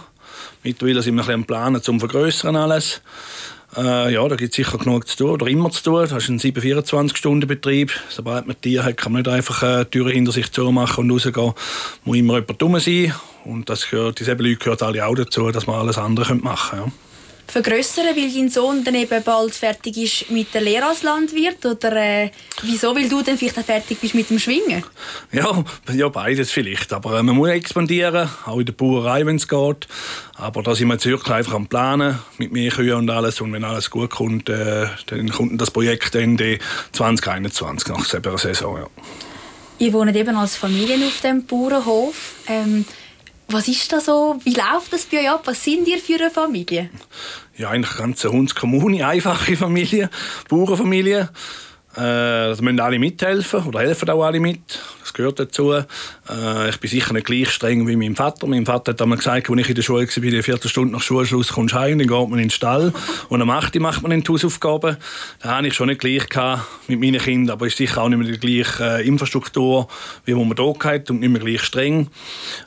Mittlerweile 0.63 1.01
sind 1.01 1.15
wir 1.15 1.21
ein 1.21 1.25
bisschen 1.25 1.41
am 1.41 1.45
Planen 1.45 1.81
zum 1.81 1.99
Vergrößern 1.99 2.55
alles. 2.55 3.01
Äh, 3.77 4.11
ja, 4.11 4.27
da 4.27 4.35
gibt 4.35 4.51
es 4.51 4.55
sicher 4.55 4.79
genug 4.79 5.07
zu 5.07 5.17
tun, 5.17 5.29
oder 5.29 5.47
immer 5.47 5.69
zu 5.69 5.83
tun. 5.83 6.07
Das 6.09 6.11
ist 6.11 6.29
ein 6.29 6.39
7-24-Stunden-Betrieb. 6.39 7.91
Sobald 8.09 8.47
man 8.47 8.59
Tiere 8.59 8.83
hat, 8.83 8.97
kann 8.97 9.11
man 9.11 9.21
nicht 9.21 9.31
einfach 9.31 9.61
äh, 9.61 9.85
Türen 9.85 10.11
hinter 10.11 10.31
sich 10.31 10.51
zumachen 10.51 11.03
und 11.03 11.11
rausgehen. 11.11 11.53
Muss 12.03 12.17
immer 12.17 12.39
jemand 12.39 12.59
dumm 12.59 12.79
sein. 12.79 13.13
Und 13.45 13.69
das 13.69 13.89
gehört, 13.89 14.19
diese 14.19 14.33
Leute 14.33 14.55
gehört 14.55 14.81
alle 14.81 15.05
auch 15.05 15.13
dazu, 15.13 15.51
dass 15.51 15.67
man 15.67 15.75
alles 15.75 15.99
andere 15.99 16.33
machen 16.35 16.79
könnte. 16.79 16.91
Ja 16.91 17.06
vergrößern, 17.51 18.15
weil 18.15 18.31
dein 18.31 18.49
Sohn 18.49 18.83
dann 18.83 18.95
eben 18.95 19.23
bald 19.23 19.55
fertig 19.55 19.97
ist 19.97 20.31
mit 20.31 20.53
der 20.53 20.61
Lehre 20.61 20.85
als 20.85 21.03
Landwirt? 21.03 21.65
Oder 21.65 21.95
äh, 21.95 22.31
wieso, 22.63 22.95
weil 22.95 23.09
du 23.09 23.21
dann 23.21 23.37
vielleicht 23.37 23.57
auch 23.59 23.63
fertig 23.65 23.99
bist 23.99 24.15
mit 24.15 24.29
dem 24.29 24.39
Schwingen? 24.39 24.83
Ja, 25.31 25.63
ja 25.93 26.09
beides 26.09 26.51
vielleicht. 26.51 26.93
Aber 26.93 27.19
äh, 27.19 27.23
man 27.23 27.35
muss 27.35 27.49
expandieren, 27.49 28.29
auch 28.45 28.59
in 28.59 28.65
der 28.65 28.73
Bauerei, 28.73 29.25
wenn 29.25 29.37
es 29.37 29.47
geht. 29.47 29.87
Aber 30.35 30.61
da 30.61 30.75
sind 30.75 30.87
wir 30.87 30.95
jetzt 30.95 31.05
wirklich 31.05 31.33
einfach 31.33 31.53
am 31.53 31.67
Planen 31.67 32.19
mit 32.37 32.51
mehr 32.51 32.71
Kühen 32.71 32.93
und 32.93 33.09
alles. 33.09 33.41
Und 33.41 33.53
wenn 33.53 33.63
alles 33.63 33.89
gut 33.89 34.11
kommt, 34.11 34.49
äh, 34.49 34.87
dann 35.07 35.29
kommt 35.29 35.59
das 35.59 35.71
Projekt 35.71 36.15
Ende 36.15 36.59
2021, 36.91 37.87
nach 37.87 38.21
der 38.21 38.37
Saison. 38.37 38.77
Ja. 38.77 38.87
Ihr 39.79 39.93
wohnt 39.93 40.15
eben 40.15 40.35
als 40.35 40.55
Familie 40.55 40.95
auf 41.05 41.21
dem 41.21 41.45
Bauernhof. 41.45 42.33
Ähm, 42.47 42.85
was 43.49 43.67
ist 43.67 43.91
da 43.91 43.99
so? 43.99 44.39
Wie 44.43 44.53
läuft 44.53 44.91
das 44.91 45.05
bei 45.05 45.21
euch 45.21 45.29
ab? 45.29 45.41
Was 45.45 45.63
sind 45.63 45.87
ihr 45.87 45.99
für 45.99 46.15
eine 46.15 46.29
Familie? 46.29 46.89
Ja, 47.57 47.69
eigentlich 47.69 47.91
eine 47.91 47.99
ganze 47.99 48.31
Hundskommune, 48.31 49.07
einfache 49.07 49.55
Familie, 49.55 50.09
Bauernfamilie. 50.49 51.29
Äh, 51.97 51.99
da 51.99 52.55
müssen 52.61 52.79
alle 52.79 52.99
mithelfen 52.99 53.63
oder 53.63 53.79
helfen 53.79 54.07
auch 54.11 54.23
alle 54.23 54.39
mit. 54.39 54.79
Das 55.01 55.13
gehört 55.13 55.39
dazu. 55.39 55.73
Äh, 55.73 56.69
ich 56.69 56.79
bin 56.79 56.91
sicher 56.91 57.11
nicht 57.13 57.25
gleich 57.25 57.49
streng 57.49 57.87
wie 57.87 57.95
mein 57.95 58.15
Vater. 58.15 58.45
Mein 58.45 58.67
Vater 58.67 58.91
hat 58.91 59.01
einmal 59.01 59.17
gesagt, 59.17 59.49
als 59.49 59.59
ich 59.59 59.69
in 59.69 59.75
der 59.75 59.81
Schule 59.81 60.07
war, 60.07 60.23
eine 60.23 60.43
Viertelstunde 60.43 60.93
nach 60.93 61.01
Schulschluss 61.01 61.47
kommst 61.47 61.73
du 61.73 61.79
heim, 61.79 61.97
dann 61.97 62.07
geht 62.07 62.29
man 62.29 62.33
in 62.33 62.45
den 62.45 62.49
Stall 62.51 62.93
und 63.29 63.41
am 63.41 63.49
8 63.49 63.79
macht 63.79 64.03
man 64.03 64.21
die 64.21 64.31
Hausaufgaben. 64.31 64.97
Da 65.41 65.57
hatte 65.57 65.67
ich 65.69 65.73
schon 65.73 65.87
nicht 65.87 66.01
gleich 66.01 66.27
mit 66.87 66.99
meinen 66.99 67.19
Kindern, 67.19 67.53
aber 67.53 67.65
es 67.65 67.73
ist 67.73 67.77
sicher 67.77 68.03
auch 68.03 68.09
nicht 68.09 68.19
mehr 68.19 68.31
die 68.31 68.39
gleiche 68.39 68.99
äh, 68.99 69.07
Infrastruktur, 69.07 69.87
wie 70.25 70.35
man 70.35 70.55
hier 70.55 70.75
hat 70.83 71.09
und 71.09 71.21
nicht 71.21 71.29
mehr 71.29 71.41
gleich 71.41 71.63
streng. 71.63 72.09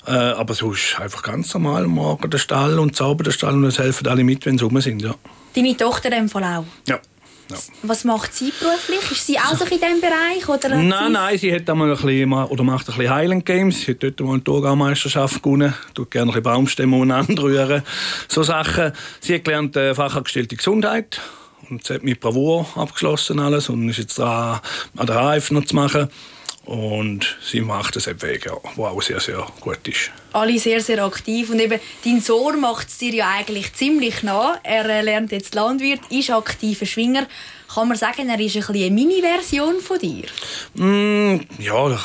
Aber 0.06 0.54
sonst 0.54 0.98
einfach 0.98 1.22
ganz 1.22 1.54
normal, 1.54 1.86
morgen 1.86 2.28
der 2.28 2.38
Stall 2.38 2.80
und 2.80 2.96
sauber 2.96 3.22
der 3.22 3.30
Stall 3.30 3.54
und 3.54 3.64
es 3.64 3.78
helfen 3.78 4.08
alle 4.08 4.24
mit, 4.24 4.44
wenn 4.44 4.58
sie 4.58 4.64
rum 4.64 4.80
sind. 4.80 5.02
Ja. 5.02 5.14
Deine 5.54 5.76
Tochter 5.76 6.10
dem 6.10 6.28
Fall 6.28 6.42
auch? 6.42 6.64
Ja. 6.88 6.98
Ja. 7.50 7.56
Was 7.82 8.04
macht 8.04 8.34
sie 8.34 8.52
beruflich? 8.58 9.10
Ist 9.10 9.26
sie 9.26 9.38
auch 9.38 9.56
so 9.56 9.64
in 9.64 9.70
diesem 9.70 10.00
Bereich? 10.00 10.48
Oder 10.48 10.76
nein, 10.76 11.12
nein, 11.12 11.38
sie 11.38 11.54
hat 11.54 11.68
einmal 11.68 11.90
ein 11.90 11.96
bisschen, 11.96 12.32
oder 12.32 12.64
macht 12.64 12.88
ein 12.88 12.96
bisschen 12.96 13.14
Highland 13.14 13.46
Games. 13.46 13.80
Sie 13.82 13.92
hat 13.92 14.02
dort 14.02 14.20
mal 14.20 14.34
eine 14.34 14.44
Thurgau-Meisterschaft 14.44 15.42
gewonnen. 15.42 15.74
Tut 15.94 16.10
gerne 16.10 16.30
ein 16.30 16.34
bisschen 16.34 16.42
Baumstämme 16.42 16.96
umeinander 16.96 17.42
rühren. 17.42 17.82
So 18.28 18.42
Sachen. 18.42 18.92
Sie 19.20 19.34
hat 19.34 19.44
gelernt 19.44 19.76
äh, 19.76 19.94
Fachangestellte 19.94 20.56
Gesundheit. 20.56 21.20
Und 21.68 21.86
sie 21.86 21.94
hat 21.94 22.02
mit 22.02 22.20
Bravour 22.20 22.66
abgeschlossen 22.74 23.38
alles 23.38 23.68
und 23.68 23.88
ist 23.88 23.98
jetzt 23.98 24.18
dran, 24.18 24.60
an 24.96 25.06
der 25.06 25.16
HF 25.16 25.50
noch 25.52 25.64
zu 25.64 25.76
machen. 25.76 26.08
Und 26.64 27.36
sie 27.42 27.62
macht 27.62 27.96
das 27.96 28.06
eben 28.06 28.22
Weg, 28.22 28.46
ja, 28.46 28.52
was 28.76 28.92
auch 28.92 29.02
sehr, 29.02 29.20
sehr 29.20 29.46
gut 29.60 29.86
ist. 29.88 30.10
Alle 30.32 30.58
sehr, 30.58 30.80
sehr 30.80 31.02
aktiv. 31.04 31.50
Und 31.50 31.58
eben, 31.58 31.80
dein 32.04 32.20
Sohn 32.20 32.60
macht 32.60 32.88
es 32.88 32.98
dir 32.98 33.12
ja 33.12 33.30
eigentlich 33.30 33.72
ziemlich 33.72 34.22
nah. 34.22 34.60
Er 34.62 34.84
äh, 34.84 35.02
lernt 35.02 35.32
jetzt 35.32 35.54
Landwirt, 35.54 36.00
ist 36.10 36.30
aktiver 36.30 36.86
Schwinger. 36.86 37.26
Kann 37.74 37.88
man 37.88 37.96
sagen, 37.96 38.28
er 38.28 38.38
ist 38.38 38.56
ein 38.56 38.64
eine 38.74 38.90
Mini-Version 38.90 39.80
von 39.80 39.98
dir? 39.98 40.24
Mm, 40.74 41.40
ja, 41.58 41.98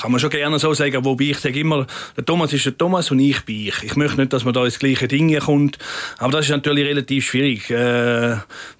kann 0.00 0.12
man 0.12 0.20
schon 0.20 0.30
gerne 0.30 0.58
so 0.58 0.72
sagen, 0.74 1.04
wobei 1.04 1.24
ich 1.24 1.38
sage 1.38 1.60
immer, 1.60 1.86
der 2.16 2.24
Thomas 2.24 2.52
ist 2.52 2.64
der 2.66 2.78
Thomas 2.78 3.10
und 3.10 3.18
ich 3.18 3.40
bin 3.44 3.66
ich. 3.68 3.82
Ich 3.82 3.96
möchte 3.96 4.20
nicht, 4.20 4.32
dass 4.32 4.44
man 4.44 4.54
da 4.54 4.64
ins 4.64 4.78
gleiche 4.78 5.08
Ding 5.08 5.36
kommt, 5.40 5.78
aber 6.18 6.32
das 6.32 6.46
ist 6.46 6.50
natürlich 6.50 6.86
relativ 6.86 7.26
schwierig. 7.26 7.70
Äh, 7.70 8.36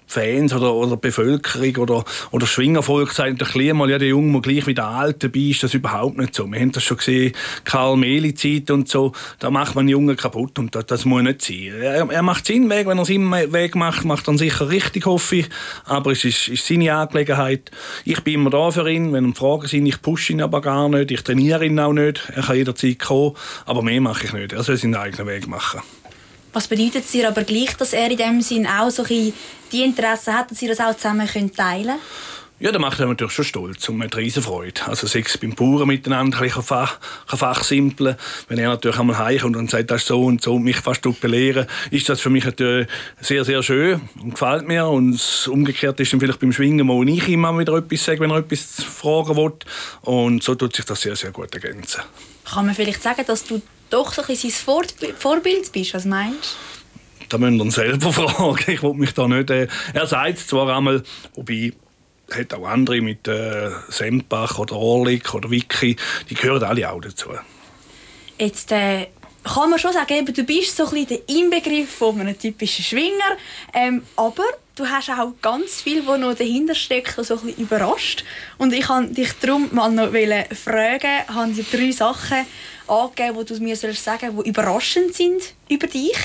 Fans 0.09 0.53
oder, 0.53 0.73
oder 0.73 0.97
Bevölkerung 0.97 1.77
oder, 1.77 2.03
oder 2.31 2.47
Schwingervolk 2.47 3.11
sagen 3.11 3.37
doch 3.37 3.53
mal, 3.55 3.89
ja, 3.89 3.99
der 3.99 4.07
Junge 4.07 4.31
muss 4.31 4.41
gleich 4.41 4.65
wie 4.65 4.73
der 4.73 4.87
Alte 4.87 5.29
dabei 5.29 5.51
ist 5.51 5.61
das 5.61 5.75
überhaupt 5.75 6.17
nicht 6.17 6.33
so. 6.33 6.51
Wir 6.51 6.59
haben 6.59 6.71
das 6.71 6.83
schon 6.83 6.97
gesehen, 6.97 7.33
Karl 7.63 7.95
Mehli 7.95 8.33
Zeit 8.33 8.71
und 8.71 8.89
so, 8.89 9.11
da 9.37 9.51
macht 9.51 9.75
man 9.75 9.87
Jungen 9.87 10.15
kaputt 10.15 10.57
und 10.57 10.73
das, 10.73 10.87
das 10.87 11.05
muss 11.05 11.21
nicht 11.21 11.43
sein. 11.43 11.73
Er, 11.79 12.09
er 12.09 12.21
macht 12.23 12.47
seinen 12.47 12.69
Weg, 12.69 12.87
wenn 12.87 12.97
er 12.97 13.05
seinen 13.05 13.31
Weg 13.31 13.75
macht, 13.75 14.03
macht 14.03 14.27
er 14.27 14.37
sicher 14.37 14.69
richtig, 14.69 15.05
hoffe 15.05 15.37
ich, 15.37 15.49
aber 15.85 16.11
es 16.11 16.25
ist, 16.25 16.47
ist 16.47 16.65
seine 16.65 16.95
Angelegenheit. 16.95 17.69
Ich 18.03 18.21
bin 18.23 18.35
immer 18.35 18.49
da 18.49 18.71
für 18.71 18.89
ihn, 18.89 19.13
wenn 19.13 19.25
ihm 19.25 19.35
Fragen 19.35 19.67
sind, 19.67 19.85
ich 19.85 20.01
pushe 20.01 20.33
ihn 20.33 20.41
aber 20.41 20.61
gar 20.61 20.89
nicht, 20.89 21.11
ich 21.11 21.21
trainiere 21.21 21.65
ihn 21.65 21.79
auch 21.79 21.93
nicht, 21.93 22.31
er 22.35 22.43
kann 22.43 22.55
jederzeit 22.55 22.97
kommen, 22.97 23.35
aber 23.65 23.83
mehr 23.83 24.01
mache 24.01 24.25
ich 24.25 24.33
nicht, 24.33 24.53
er 24.53 24.63
soll 24.63 24.77
seinen 24.77 24.95
eigenen 24.95 25.27
Weg 25.27 25.47
machen. 25.47 25.81
Was 26.51 26.67
bedeutet 26.67 27.05
es 27.05 27.11
dir 27.11 27.27
aber 27.27 27.43
gleich, 27.43 27.75
dass 27.77 27.93
er 27.93 28.09
in 28.09 28.17
dem 28.17 28.41
Sinn 28.41 28.65
auch 28.65 28.89
so 28.89 29.03
die 29.03 29.33
Interessen 29.71 30.33
hat, 30.33 30.51
dass 30.51 30.61
ihr 30.61 30.69
das 30.69 30.79
auch 30.79 30.95
zusammen 30.95 31.27
teilen 31.27 31.87
könnt? 31.87 31.99
Ja, 32.61 32.73
das 32.73 32.81
macht 32.81 32.99
er 32.99 33.05
natürlich 33.05 33.31
schon 33.31 33.45
stolz 33.45 33.87
und 33.87 33.97
mit 33.97 34.17
riesen 34.17 34.43
Freude. 34.43 34.81
Also 34.85 35.07
sechs 35.07 35.37
beim 35.37 35.55
Bauern 35.55 35.87
miteinander 35.87 36.41
ein 36.41 36.49
Fach, 36.49 36.99
fachsimpeln. 37.25 38.17
Wenn 38.49 38.57
er 38.57 38.67
natürlich 38.67 38.99
einmal 38.99 39.17
heimkommt 39.17 39.55
und 39.55 39.69
sagt, 39.69 39.89
das 39.89 40.01
ist 40.01 40.07
so 40.07 40.25
und 40.25 40.41
so 40.41 40.55
und 40.55 40.63
mich 40.63 40.75
fast 40.75 41.01
belehren, 41.21 41.67
ist 41.89 42.09
das 42.09 42.19
für 42.19 42.29
mich 42.29 42.43
natürlich 42.43 42.89
sehr, 43.21 43.45
sehr 43.45 43.63
schön 43.63 44.01
und 44.21 44.31
gefällt 44.31 44.67
mir. 44.67 44.87
Und 44.87 45.47
umgekehrt 45.49 46.01
ist 46.01 46.11
dann 46.11 46.19
vielleicht 46.19 46.41
beim 46.41 46.51
Schwingen, 46.51 46.85
wo 46.89 47.01
ich 47.01 47.29
immer 47.29 47.57
wieder 47.57 47.77
etwas 47.77 48.03
sage, 48.03 48.19
wenn 48.19 48.31
er 48.31 48.39
etwas 48.39 48.83
fragen 48.83 49.37
will. 49.37 49.53
Und 50.01 50.43
so 50.43 50.53
tut 50.55 50.75
sich 50.75 50.83
das 50.83 50.99
sehr, 50.99 51.15
sehr 51.15 51.31
gut 51.31 51.53
ergänzen. 51.53 52.01
Kann 52.43 52.65
man 52.65 52.75
vielleicht 52.75 53.01
sagen, 53.01 53.23
dass 53.25 53.45
du 53.45 53.61
doch 53.89 54.13
so 54.13 54.21
ein 54.21 54.35
sein 54.35 54.51
Vorbild 55.17 55.71
bist? 55.71 55.93
Was 55.93 56.05
meinst 56.05 56.55
du? 57.19 57.27
Da 57.29 57.37
müsst 57.37 57.57
ihr 57.57 57.63
ihn 57.63 57.71
selber 57.71 58.13
fragen. 58.13 58.71
Ich 58.71 58.83
will 58.83 58.93
mich 58.93 59.13
da 59.13 59.27
nicht... 59.27 59.49
Äh, 59.49 59.67
er 59.93 60.07
sagt 60.07 60.39
zwar 60.39 60.75
einmal, 60.75 61.03
wobei 61.35 61.73
hat 62.31 62.53
auch 62.53 62.67
andere 62.67 63.01
mit 63.01 63.27
äh, 63.27 63.69
Sempach 63.89 64.59
oder 64.59 64.75
Orlik 64.75 65.33
oder 65.33 65.49
Wiki, 65.49 65.95
die 66.29 66.35
gehören 66.35 66.63
alle 66.63 66.91
auch 66.91 67.01
dazu. 67.01 67.29
Jetzt 68.37 68.71
äh, 68.71 69.07
kann 69.43 69.69
man 69.69 69.79
schon 69.79 69.93
sagen, 69.93 70.13
eben, 70.13 70.33
du 70.33 70.43
bist 70.43 70.75
so 70.75 70.87
ein 70.87 71.07
der 71.07 71.27
Inbegriff 71.27 71.89
von 71.89 72.19
einem 72.19 72.37
typischen 72.37 72.85
Schwinger, 72.85 73.37
ähm, 73.73 74.03
aber 74.15 74.43
du 74.75 74.85
hast 74.85 75.09
auch 75.09 75.33
ganz 75.41 75.81
viel, 75.81 76.05
was 76.05 76.19
noch 76.19 76.35
dahinter 76.35 76.75
steckt, 76.75 77.15
so 77.15 77.33
ein 77.33 77.39
bisschen 77.41 77.63
überrascht. 77.63 78.23
Und 78.57 78.73
ich 78.73 78.87
wollte 78.89 79.13
dich 79.13 79.33
darum 79.41 79.69
mal 79.71 79.91
noch 79.91 80.11
fragen, 80.11 81.27
habe 81.27 81.51
dir 81.51 81.65
drei 81.71 81.91
Sachen 81.91 82.45
angegeben, 82.89 83.45
die 83.45 83.53
du 83.53 83.63
mir 83.63 83.75
sagen 83.75 83.95
sollst, 83.95 84.21
die 84.45 84.49
überraschend 84.49 85.13
sind 85.13 85.53
über 85.69 85.87
dich. 85.87 86.17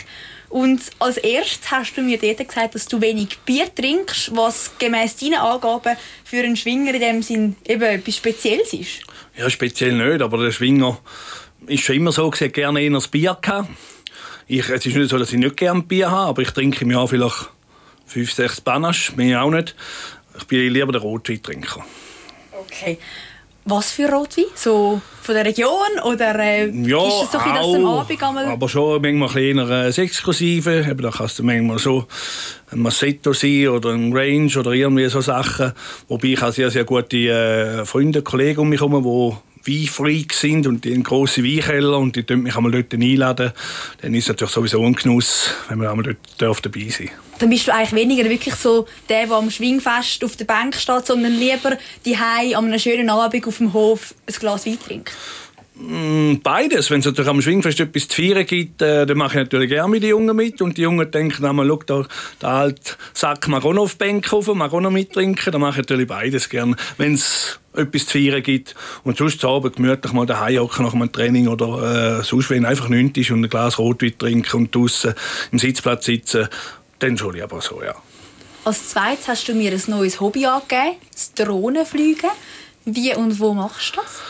Und 0.49 0.83
als 1.00 1.16
erstes 1.16 1.68
hast 1.71 1.97
du 1.97 2.02
mir 2.02 2.16
dort 2.16 2.47
gesagt, 2.47 2.76
dass 2.76 2.87
du 2.87 3.00
wenig 3.00 3.38
Bier 3.40 3.75
trinkst, 3.75 4.37
was 4.37 4.71
gemäß 4.78 5.16
deinen 5.16 5.35
Angaben 5.35 5.97
für 6.25 6.38
einen 6.38 6.56
Schwinger 6.56 6.94
in 6.94 7.00
dem 7.00 7.23
Sinn 7.23 7.56
eben 7.66 7.83
etwas 7.83 8.16
Spezielles 8.16 8.73
ist. 8.73 9.00
Ja, 9.37 9.50
speziell 9.50 9.92
nicht, 9.92 10.23
aber 10.23 10.38
der 10.44 10.52
Schwinger 10.52 11.00
ist 11.66 11.83
schon 11.83 11.97
immer 11.97 12.12
so, 12.12 12.30
dass 12.30 12.52
gerne 12.52 12.80
eher 12.80 12.90
das 12.90 13.09
Bier 13.09 13.30
hatte. 13.30 13.66
Ich, 14.47 14.68
es 14.68 14.87
ist 14.87 14.94
nicht 14.94 15.11
so, 15.11 15.18
dass 15.18 15.33
ich 15.33 15.38
nicht 15.38 15.56
gerne 15.56 15.83
Bier 15.83 16.11
habe, 16.11 16.28
aber 16.28 16.42
ich 16.42 16.50
trinke 16.50 16.85
im 16.85 16.92
Jahr 16.92 17.09
vielleicht 17.09 17.50
fünf, 18.06 18.33
sechs 18.33 18.61
Panache, 18.61 19.12
mehr 19.16 19.42
auch 19.42 19.50
nicht. 19.50 19.75
Ich 20.38 20.44
bin 20.44 20.73
lieber 20.73 20.92
der 20.92 21.00
Rotweintrinker. 21.00 21.85
Okay. 22.52 22.99
Was 23.66 23.92
für 23.92 24.11
Rotwein? 24.11 24.44
So 24.54 25.00
von 25.23 25.35
der 25.35 25.47
Region? 25.47 25.71
Oder 26.04 26.38
äh, 26.38 26.71
ja, 26.71 27.06
ist 27.09 27.25
es 27.25 27.33
so 27.33 27.38
ein 27.38 27.54
dass 27.54 27.66
am 27.66 27.87
Abend 27.87 28.23
einmal... 28.23 28.47
aber 28.47 28.68
schon 28.68 29.00
manchmal 29.00 29.30
ein 29.42 29.59
eher 29.59 29.88
äh, 29.99 30.02
exklusive. 30.02 30.87
Eben, 30.87 31.02
da 31.02 31.11
kann 31.11 31.26
es 31.26 31.40
manchmal 31.40 31.78
so 31.78 32.06
ein 32.71 32.80
Massetto 32.80 33.33
sein 33.33 33.68
oder 33.68 33.90
ein 33.90 34.12
Range 34.12 34.52
oder 34.59 34.73
irgendwie 34.73 35.09
so 35.09 35.23
Sachen. 35.23 35.73
Wobei 36.09 36.28
ich 36.28 36.42
habe 36.42 36.52
sehr, 36.52 36.71
sehr 36.71 36.85
gute 36.85 37.16
äh, 37.16 37.85
Freunde, 37.87 38.21
Kollegen 38.21 38.61
um 38.61 38.68
mich 38.68 38.80
herum, 38.80 39.02
die 39.02 39.53
Weinfreaks 39.66 40.40
sind 40.40 40.66
und 40.66 40.85
die 40.85 40.92
einen 40.92 41.02
grossen 41.02 41.44
Weinkeller 41.44 41.99
und 41.99 42.16
die 42.16 42.37
mich 42.37 42.56
einmal 42.56 42.73
dort 42.73 42.92
einladen. 42.92 43.52
Dann 44.02 44.14
ist 44.14 44.25
es 44.25 44.28
natürlich 44.28 44.52
sowieso 44.52 44.85
ein 44.85 44.94
Genuss, 44.94 45.50
wenn 45.68 45.78
man 45.78 45.88
einmal 45.88 46.16
dort 46.38 46.64
dabei 46.64 46.88
sein 46.88 47.06
darf. 47.06 47.38
Dann 47.38 47.50
bist 47.50 47.66
du 47.66 47.75
eigentlich 47.75 47.92
weniger 47.92 48.28
wirklich 48.28 48.54
so 48.54 48.87
der, 49.09 49.26
der 49.26 49.37
am 49.37 49.50
Schwingfest 49.50 50.25
auf 50.25 50.37
der 50.37 50.44
Bank 50.44 50.76
steht, 50.76 51.06
sondern 51.06 51.33
lieber 51.33 51.76
die 52.04 52.16
an 52.16 52.54
einem 52.54 52.78
schönen 52.78 53.11
Abend 53.11 53.47
auf 53.47 53.59
dem 53.59 53.73
Hof 53.73 54.14
ein 54.26 54.35
Glas 54.35 54.66
Wein 54.66 54.78
trinkt. 54.87 55.12
Mm, 55.76 56.37
beides. 56.42 56.90
Wenn 56.90 57.00
es 57.00 57.06
natürlich 57.06 57.28
am 57.28 57.42
Schwingfest 57.42 57.80
etwas 57.80 58.06
zu 58.06 58.23
feiern 58.23 58.47
gibt, 58.47 58.80
äh, 58.80 59.06
dann 59.06 59.18
mache 59.18 59.38
ich 59.38 59.44
natürlich 59.44 59.71
gerne 59.71 59.88
mit 59.88 60.02
den 60.04 60.11
Jungen 60.11 60.37
mit. 60.37 60.62
Und 60.62 60.78
die 60.78 60.83
Jungen 60.83 61.11
denken 61.11 61.44
einmal, 61.44 61.66
schau, 61.66 61.80
da, 61.85 62.06
der 62.40 62.49
alte 62.49 62.92
Sack 63.12 63.49
mag 63.49 63.64
auch 63.64 63.73
noch 63.73 63.83
auf 63.83 63.94
die 63.97 64.04
Bank 64.04 64.33
rauf, 64.33 64.47
mag 64.54 64.73
auch 64.73 64.80
noch 64.80 64.92
mittrinken. 64.92 65.52
Dann 65.52 65.61
mache 65.61 65.73
ich 65.73 65.78
natürlich 65.78 66.06
beides 66.06 66.49
gerne, 66.49 66.76
wenn 66.97 67.14
es 67.14 67.59
etwas 67.75 68.07
zu 68.07 68.19
feiern 68.19 68.43
gibt. 68.43 68.75
Und 69.02 69.16
sonst 69.16 69.40
zu 69.40 69.49
Abend 69.49 69.76
gemütlich 69.76 70.12
mal 70.12 70.26
daheim 70.26 70.61
hocken 70.61 70.85
nach 70.85 70.95
einem 70.95 71.11
Training 71.12 71.49
oder 71.49 72.21
äh, 72.21 72.23
sonst, 72.25 72.50
wenn 72.50 72.64
einfach 72.64 72.88
nichts 72.88 73.19
ist 73.19 73.31
und 73.31 73.45
ein 73.45 73.50
Glas 73.50 73.78
Rotwein 73.78 74.16
trinken 74.19 74.57
und 74.57 74.75
draußen 74.75 75.14
im 75.52 75.59
Sitzplatz 75.59 76.07
sitzen, 76.07 76.49
dann 76.99 77.19
schon 77.19 77.35
lieber 77.35 77.61
so, 77.61 77.83
ja. 77.83 77.95
Als 78.64 78.88
zweites 78.88 79.28
hast 79.28 79.49
du 79.49 79.54
mir 79.54 79.73
ein 79.73 79.83
neues 79.88 80.21
Hobby 80.21 80.47
angegeben, 80.47 80.97
das 81.12 81.35
Drohnenfliegen. 81.35 82.31
Wie 82.87 83.14
und 83.14 83.38
wo 83.38 83.52
machst 83.52 83.95
du 83.95 84.00
das? 84.00 84.23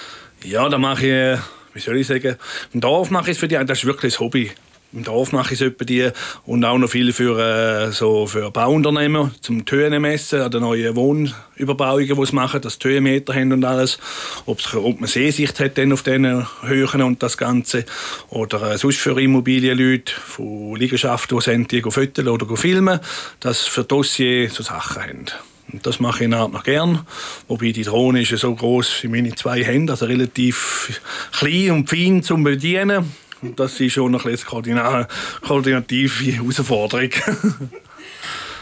Ja, 0.45 0.69
da 0.69 0.79
mache 0.79 1.07
ich, 1.07 1.41
wie 1.75 1.81
soll 1.81 1.99
ich 1.99 2.07
sagen, 2.07 2.37
im 2.73 2.81
Dorf 2.81 3.11
mache 3.11 3.31
ich 3.31 3.37
es 3.37 3.39
für 3.39 3.49
die, 3.49 3.55
das 3.65 3.79
ist 3.79 3.85
wirklich 3.85 4.15
ein 4.17 4.21
Hobby. 4.21 4.51
Im 4.95 5.03
Dorf 5.03 5.33
mache 5.33 5.55
ich 5.55 5.61
es 5.61 5.73
die 5.87 6.09
und 6.47 6.65
auch 6.65 6.79
noch 6.79 6.89
viel 6.89 7.13
für, 7.13 7.39
äh, 7.39 7.91
so 7.91 8.29
für 8.29 8.53
Bauunternehmen 8.53 9.33
zum 9.41 9.65
Tönen 9.65 10.01
messen, 10.01 10.41
an 10.41 10.53
den 10.53 10.61
neuen 10.61 10.95
Wohnüberbauungen, 10.95 12.15
die 12.15 12.27
sie 12.27 12.35
machen, 12.35 12.61
dass 12.61 12.79
sie 12.81 12.89
Höhenmeter 12.89 13.35
haben 13.35 13.53
und 13.53 13.65
alles. 13.65 13.99
ob 14.47 14.61
man 15.01 15.09
Sehsicht 15.09 15.59
hat 15.59 15.79
dann 15.79 15.93
auf 15.93 16.05
diesen 16.05 16.47
Höhen 16.63 17.03
und 17.03 17.23
das 17.25 17.37
Ganze. 17.37 17.87
Oder 18.29 18.71
äh, 18.71 18.79
sonst 18.79 18.99
für 18.99 19.21
Immobilienleute 19.21 20.13
von 20.13 20.77
Liegenschaften, 20.77 21.39
die 21.39 21.45
sind, 21.45 21.73
die 21.73 21.83
fotografieren 21.83 22.29
oder 22.29 22.57
filmen, 22.57 23.01
dass 23.41 23.63
für 23.63 23.83
Dossier 23.83 24.49
so 24.49 24.63
Sachen 24.63 25.03
haben. 25.03 25.27
Und 25.73 25.87
das 25.87 25.99
mache 25.99 26.25
ich 26.25 26.31
noch 26.31 26.63
gern. 26.63 27.05
Wobei 27.49 27.73
die 27.73 27.83
Drohne 27.83 28.23
ist 28.23 28.37
so 28.39 28.55
groß 28.55 29.03
wie 29.03 29.09
meine 29.09 29.35
zwei 29.35 29.65
Hände, 29.65 29.93
also 29.93 30.07
relativ 30.07 31.01
klein 31.33 31.73
und 31.73 31.91
fein 31.91 32.23
zum 32.23 32.45
Bedienen. 32.45 33.13
Und 33.45 33.61
das 33.61 33.79
ist 33.79 33.93
schon 33.93 34.13
noch 34.13 34.25
eine 34.25 35.07
koordinative 35.43 36.33
Herausforderung. 36.33 37.11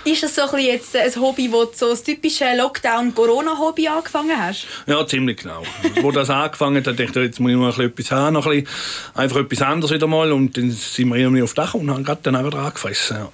Ist 0.04 0.24
das 0.24 0.34
so 0.34 0.42
ein 0.42 0.64
jetzt 0.64 0.96
ein 0.96 1.14
Hobby, 1.14 1.52
wo 1.52 1.64
du 1.64 1.70
so 1.74 1.90
das 1.90 2.02
typische 2.02 2.56
Lockdown-Corona-Hobby 2.56 3.86
angefangen 3.86 4.36
hast? 4.36 4.66
Ja, 4.86 5.06
ziemlich 5.06 5.36
genau. 5.36 5.62
wo 6.00 6.10
das 6.10 6.28
angefangen 6.28 6.78
hat, 6.78 6.86
dachte 6.88 7.04
ich, 7.04 7.14
jetzt 7.14 7.38
muss 7.38 7.52
ich 7.52 7.56
mal 7.56 7.80
etwas 7.80 8.10
haben, 8.10 8.34
noch 8.34 8.46
ein 8.46 8.64
bisschen, 8.64 8.76
einfach 9.14 9.36
etwas 9.36 9.62
anderes 9.62 9.94
wieder 9.94 10.08
mal. 10.08 10.32
Und 10.32 10.56
dann 10.56 10.72
sind 10.72 11.08
wir 11.08 11.16
irgendwie 11.16 11.42
auf 11.42 11.54
Dach 11.54 11.74
und 11.74 11.88
haben 11.88 12.02
gerade 12.02 12.20
dann 12.24 12.34
einfach 12.34 12.58
angefressen. 12.58 13.18
Ja. 13.18 13.32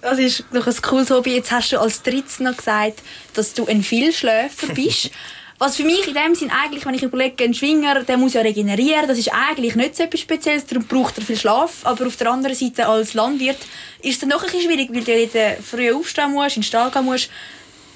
Das 0.00 0.18
ist 0.18 0.44
doch 0.52 0.66
ein 0.66 0.82
cooles 0.82 1.10
Hobby. 1.10 1.36
Jetzt 1.36 1.52
hast 1.52 1.70
du 1.70 1.80
als 1.80 2.02
drittes 2.02 2.40
noch 2.40 2.56
gesagt, 2.56 3.00
dass 3.34 3.54
du 3.54 3.66
ein 3.66 3.84
Vielschläfer 3.84 4.74
bist. 4.74 5.10
Was 5.64 5.76
für 5.76 5.84
mich 5.84 6.06
in 6.06 6.12
dem 6.12 6.34
Sinn 6.34 6.50
eigentlich, 6.50 6.84
wenn 6.84 6.92
ich 6.92 7.02
überlege, 7.02 7.42
ein 7.42 7.54
Schwinger, 7.54 8.02
der 8.02 8.18
muss 8.18 8.34
ja 8.34 8.42
regenerieren, 8.42 9.08
das 9.08 9.16
ist 9.16 9.32
eigentlich 9.32 9.74
nicht 9.74 9.96
so 9.96 10.02
etwas 10.02 10.20
Spezielles, 10.20 10.66
darum 10.66 10.84
braucht 10.84 11.16
er 11.16 11.24
viel 11.24 11.38
Schlaf. 11.38 11.76
Aber 11.84 12.06
auf 12.06 12.16
der 12.16 12.30
anderen 12.30 12.54
Seite 12.54 12.86
als 12.86 13.14
Landwirt 13.14 13.56
ist 14.02 14.12
es 14.12 14.18
dann 14.18 14.28
noch 14.28 14.42
ein 14.42 14.50
bisschen 14.50 14.70
schwierig, 14.70 14.90
weil 14.92 15.26
du 15.26 15.62
früh 15.62 15.90
aufstehen 15.90 16.32
musst, 16.32 16.56
in 16.56 16.60
den 16.60 16.66
Stall 16.66 16.90
gehen 16.90 17.06
musst 17.06 17.30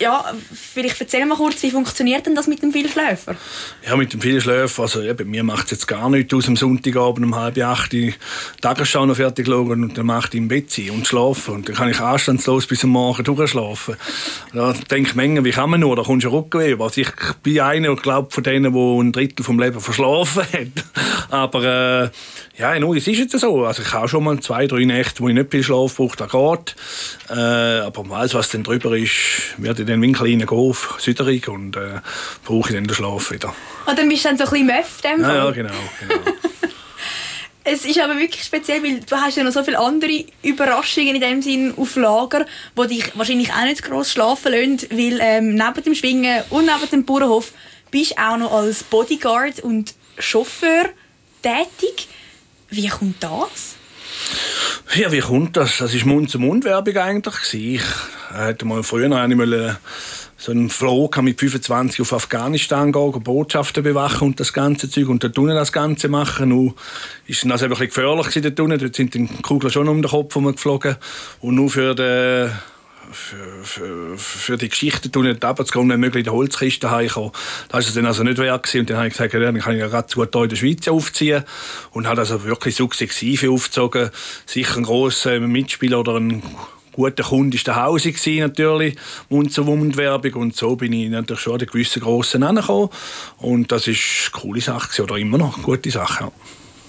ja, 0.00 0.32
vielleicht 0.52 1.00
erzähl 1.00 1.26
mal 1.26 1.36
kurz, 1.36 1.62
wie 1.62 1.70
funktioniert 1.70 2.26
denn 2.26 2.34
das 2.34 2.46
mit 2.46 2.62
dem 2.62 2.72
Vielschläfer? 2.72 3.36
Ja, 3.86 3.96
mit 3.96 4.12
dem 4.12 4.20
Vielschläfer, 4.20 4.82
also 4.82 5.00
bei 5.14 5.24
mir 5.24 5.42
macht 5.42 5.66
es 5.66 5.70
jetzt 5.72 5.88
gar 5.88 6.08
nichts 6.08 6.32
aus, 6.34 6.48
am 6.48 6.56
Sonntagabend 6.56 7.26
um 7.26 7.34
halb 7.34 7.58
acht 7.58 7.92
die 7.92 8.14
Tagesschau 8.60 9.06
noch 9.06 9.16
fertig 9.16 9.46
schauen 9.46 9.82
und 9.82 9.98
dann 9.98 10.06
macht 10.06 10.34
ich 10.34 10.38
im 10.38 10.48
Bett 10.48 10.70
sein 10.70 10.90
und 10.90 11.06
schlafen. 11.06 11.54
Und 11.54 11.68
dann 11.68 11.74
kann 11.74 11.90
ich 11.90 12.00
anstandslos 12.00 12.66
bis 12.66 12.84
am 12.84 12.90
Morgen 12.90 13.24
durchschlafen. 13.24 13.96
Da 14.52 14.72
denke 14.90 15.10
ich 15.10 15.14
manchmal, 15.16 15.44
wie 15.44 15.50
kann 15.50 15.70
man 15.70 15.80
nur, 15.80 15.96
da 15.96 16.02
kommst 16.02 16.24
du 16.26 16.30
Rückenweh. 16.30 16.80
Also 16.80 17.00
ich 17.00 17.10
bin 17.42 17.60
einer, 17.60 17.96
glaube 17.96 18.30
von 18.30 18.44
denen, 18.44 18.72
der 18.72 19.02
ein 19.02 19.12
Drittel 19.12 19.44
vom 19.44 19.58
Leben 19.58 19.80
verschlafen 19.80 20.42
hat. 20.42 21.30
Aber 21.30 21.64
äh, 22.04 22.10
ja, 22.58 22.78
no, 22.78 22.94
es 22.94 23.06
ist 23.06 23.18
jetzt 23.18 23.38
so. 23.38 23.64
Also 23.64 23.82
ich 23.82 23.92
habe 23.92 24.08
schon 24.08 24.24
mal 24.24 24.38
zwei, 24.40 24.66
drei 24.66 24.84
Nächte, 24.84 25.20
wo 25.20 25.28
ich 25.28 25.34
nicht 25.34 25.50
viel 25.50 25.62
Schlaf 25.62 25.96
brauche, 25.96 26.16
das 26.16 26.30
geht. 26.30 26.76
Äh, 27.30 27.80
aber 27.80 28.04
alles, 28.16 28.34
was 28.34 28.48
dann 28.50 28.64
drüber 28.64 28.96
ist, 28.96 29.12
ich 29.58 29.58
dann 29.88 30.02
wie 30.02 30.09
ein 30.09 30.14
kleiner 30.14 30.47
Golf 30.47 30.95
Süderig 30.99 31.49
und 31.49 31.76
äh, 31.76 32.00
brauche 32.45 32.71
ich 32.71 32.75
dann 32.75 32.85
den 32.85 32.95
Schlaf 32.95 33.30
wieder. 33.30 33.54
Und 33.87 33.99
dann 33.99 34.09
bist 34.09 34.25
du 34.25 34.28
dann 34.28 34.38
so 34.38 34.45
ein 34.45 34.50
bisschen 34.50 34.66
Möff, 34.66 35.00
dem 35.02 35.21
ja, 35.21 35.35
ja, 35.35 35.50
genau. 35.50 35.75
genau. 36.00 36.21
es 37.64 37.85
ist 37.85 38.00
aber 38.00 38.18
wirklich 38.18 38.45
speziell, 38.45 38.83
weil 38.83 39.00
du 39.00 39.16
hast 39.16 39.37
ja 39.37 39.45
noch 39.45 39.52
so 39.52 39.62
viele 39.62 39.78
andere 39.78 40.25
Überraschungen 40.42 41.16
in 41.16 41.21
dem 41.21 41.42
Sinn 41.42 41.75
auf 41.76 41.97
Lager, 41.97 42.47
die 42.76 42.87
dich 42.88 43.16
wahrscheinlich 43.16 43.52
auch 43.52 43.64
nicht 43.64 43.83
groß 43.83 44.12
schlafen 44.12 44.52
lassen, 44.52 44.88
weil 44.90 45.18
ähm, 45.21 45.54
neben 45.54 45.85
dem 45.85 45.95
Schwingen 45.95 46.42
und 46.50 46.66
neben 46.66 46.90
dem 46.90 47.04
Bauernhof 47.04 47.52
bist 47.90 48.12
du 48.12 48.23
auch 48.23 48.37
noch 48.37 48.52
als 48.52 48.83
Bodyguard 48.85 49.61
und 49.61 49.95
Chauffeur 50.18 50.87
tätig. 51.42 52.09
Wie 52.71 52.88
kommt 52.88 53.23
das? 53.23 53.76
Ja, 54.94 55.12
wie 55.12 55.20
kommt 55.20 55.56
das? 55.56 55.78
Das 55.78 55.94
war 55.94 56.06
Mund-zu-Mund-Werbung 56.06 56.96
eigentlich. 56.96 57.54
Ich 57.54 57.82
hätte 58.32 58.64
mal 58.64 58.82
früher 58.82 59.08
noch 59.08 59.18
eine 59.18 59.78
so 60.40 60.52
einen 60.52 60.70
Flug 60.70 61.20
mit 61.20 61.40
25 61.40 62.00
auf 62.00 62.12
Afghanistan 62.12 62.92
gehen, 62.92 63.22
Botschaften 63.25 63.82
bewachen 63.82 64.28
und 64.28 64.40
das 64.40 64.52
ganze 64.52 64.88
Zeug 64.88 65.08
und 65.08 65.25
dort 65.25 65.37
unten 65.37 65.54
das 65.54 65.72
Ganze 65.72 66.08
machen. 66.08 66.50
Nun 66.50 66.75
ist 67.26 67.44
das 67.44 67.62
ein 67.62 67.68
bisschen 67.68 67.88
gefährlich 67.88 68.54
dort. 68.56 68.82
Dort 68.82 68.94
sind 68.94 69.14
die 69.14 69.26
Kugeln 69.42 69.72
schon 69.72 69.88
um 69.88 70.00
den 70.00 70.08
Kopf 70.08 70.34
geflogen 70.34 70.96
und 71.40 71.56
nur 71.56 71.68
für 71.68 71.94
den 71.94 72.52
für, 73.12 74.16
für, 74.16 74.56
die 74.56 74.68
Geschichte 74.68 75.10
tun 75.10 75.26
nicht 75.26 75.44
runterzugehen, 75.44 75.88
wenn 75.88 76.00
möglich 76.00 76.26
in 76.26 76.30
die 76.30 76.36
Holzkiste 76.36 76.90
heimkommen. 76.90 77.32
Das 77.68 77.72
war 77.72 77.80
es 77.80 77.94
dann 77.94 78.06
also 78.06 78.22
nicht 78.22 78.38
wert 78.38 78.62
gewesen. 78.62 78.80
Und 78.80 78.90
dann 78.90 78.96
habe 78.98 79.08
ich 79.08 79.14
gesagt, 79.14 79.34
ja, 79.34 79.40
dann 79.40 79.58
kann 79.58 79.74
ich 79.74 79.80
ja 79.80 79.88
gerade 79.88 80.12
gut 80.14 80.30
hier 80.32 80.42
in 80.42 80.48
der 80.48 80.56
Schweiz 80.56 80.88
aufziehen. 80.88 81.44
Und 81.92 82.06
habe 82.06 82.20
also 82.20 82.44
wirklich 82.44 82.76
sukzessive 82.76 83.50
aufgezogen. 83.50 84.10
Sicher 84.46 84.76
ein 84.76 84.82
grosser 84.84 85.40
Mitspieler 85.40 86.00
oder 86.00 86.16
ein 86.16 86.42
guter 86.98 87.22
Kunde 87.22 87.56
war 87.56 87.62
der 87.64 87.82
Hause 87.84 88.12
natürlich, 88.40 88.96
Mund 89.28 89.52
zu 89.52 89.62
Mund 89.62 89.96
Werbung 89.96 90.34
und 90.34 90.56
so 90.56 90.74
bin 90.74 90.92
ich 90.92 91.08
natürlich 91.08 91.42
schon 91.42 91.52
an 91.52 91.60
den 91.60 91.68
gewissen 91.68 92.02
Grossen 92.02 92.42
angekommen 92.42 92.88
und 93.36 93.70
das 93.70 93.86
ist 93.86 94.32
eine 94.34 94.42
coole 94.42 94.60
Sache 94.60 95.04
oder 95.04 95.16
immer 95.16 95.38
noch 95.38 95.54
eine 95.54 95.64
gute 95.64 95.92
Sache. 95.92 96.24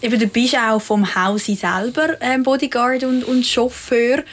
Ja. 0.02 0.10
Du 0.10 0.28
bist 0.28 0.58
auch 0.58 0.82
vom 0.82 1.14
Hause 1.14 1.56
selber 1.56 2.20
ähm, 2.22 2.42
Bodyguard 2.42 3.04
und, 3.04 3.24
und 3.24 3.46
Chauffeur 3.46 4.24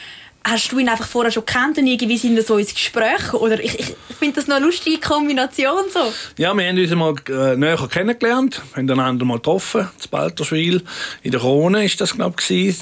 hast 0.47 0.71
du 0.71 0.79
ihn 0.79 0.89
einfach 0.89 1.07
vorher 1.07 1.31
schon 1.31 1.45
kennt 1.45 1.77
und 1.77 1.87
irgendwie 1.87 2.17
sind 2.17 2.35
wir 2.35 2.43
so 2.43 2.57
ins 2.57 2.73
Gespräch? 2.73 3.33
Oder 3.33 3.63
ich, 3.63 3.79
ich 3.79 3.95
finde 4.17 4.35
das 4.35 4.47
noch 4.47 4.55
eine 4.55 4.65
lustige 4.65 4.99
Kombination 4.99 5.83
so. 5.91 6.11
Ja, 6.37 6.53
wir 6.53 6.67
haben 6.67 6.77
uns 6.77 6.95
mal 6.95 7.15
äh, 7.29 7.55
näher 7.55 7.87
kennengelernt, 7.89 8.61
haben 8.75 8.89
einander 8.89 9.25
mal 9.25 9.35
getroffen, 9.35 9.89
zu 9.97 10.09
Balterschwil. 10.09 10.83
In 11.23 11.31
der 11.31 11.39
Krone 11.39 11.85
ist 11.85 11.99
das, 11.99 12.15
glaube 12.15 12.35
ich, 12.47 12.77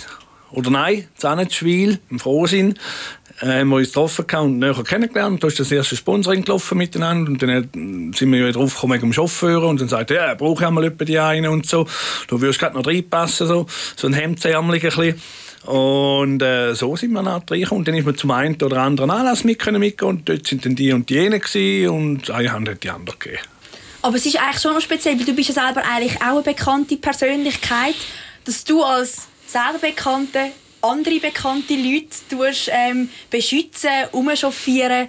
oder 0.51 0.69
nein, 0.69 1.07
Zahnetschwil, 1.15 1.99
im 2.09 2.19
Frohsinn. 2.19 2.75
Äh, 3.41 3.59
haben 3.59 3.69
wir 3.69 3.77
uns 3.77 3.89
getroffen 3.89 4.25
und 4.37 4.59
näher 4.59 4.81
kennengelernt. 4.83 5.43
Da 5.43 5.47
ist 5.47 5.59
das 5.59 5.71
erste 5.71 5.97
Sponsoring 5.97 6.45
gelaufen 6.45 6.77
miteinander. 6.77 7.31
Und 7.31 7.41
dann 7.41 8.13
sind 8.13 8.31
wir 8.31 8.51
drauf 8.53 8.75
gekommen 8.75 8.93
wegen 8.93 9.07
dem 9.07 9.13
Chauffeur. 9.13 9.63
Und 9.63 9.81
dann 9.81 9.89
sagt 9.89 10.11
er, 10.11 10.27
ja, 10.27 10.33
brauche 10.35 10.63
ich 10.63 10.67
einmal 10.67 10.89
die 10.89 11.19
einen 11.19 11.47
und 11.47 11.65
so. 11.65 11.85
Du 12.27 12.39
würdest 12.39 12.59
gerade 12.59 12.77
noch 12.77 12.87
reinpassen, 12.87 13.47
so, 13.47 13.65
so 13.97 14.07
ein 14.07 14.13
Hemdsärmel 14.13 14.75
ein 14.75 14.81
bisschen. 14.81 15.21
Und 15.65 16.41
äh, 16.41 16.73
so 16.75 16.95
sind 16.95 17.11
wir 17.11 17.23
dann 17.23 17.41
reingekommen. 17.41 17.79
Und 17.79 17.87
dann 17.87 17.95
ist 17.95 18.05
man 18.05 18.15
zum 18.15 18.31
einen 18.31 18.61
oder 18.61 18.81
anderen 18.81 19.09
Anlass 19.09 19.43
mit 19.43 19.59
können 19.59 19.79
mitgehen. 19.79 20.09
Und 20.09 20.29
dort 20.29 20.45
sind 20.47 20.65
dann 20.65 20.75
die 20.75 20.93
und 20.93 21.09
jene 21.09 21.41
und 21.91 22.29
eine 22.29 22.51
haben 22.51 22.79
die 22.79 22.89
anderen 22.89 23.19
gegeben. 23.19 23.41
Aber 24.01 24.17
es 24.17 24.25
ist 24.25 24.39
eigentlich 24.39 24.61
schon 24.61 24.73
noch 24.73 24.81
speziell, 24.81 25.17
weil 25.17 25.25
du 25.25 25.33
bist 25.33 25.49
ja 25.49 25.65
selber 25.65 25.81
eigentlich 25.83 26.21
auch 26.21 26.33
eine 26.33 26.41
bekannte 26.43 26.97
Persönlichkeit, 26.97 27.95
dass 28.43 28.63
du 28.63 28.83
als 28.83 29.27
selber 29.47 29.79
bekannte, 29.81 30.51
andere 30.81 31.19
bekannte 31.19 31.73
Leute 31.73 32.09
tust, 32.29 32.69
ähm, 32.71 33.09
beschützen, 33.31 33.89
umchauffieren. 34.11 35.07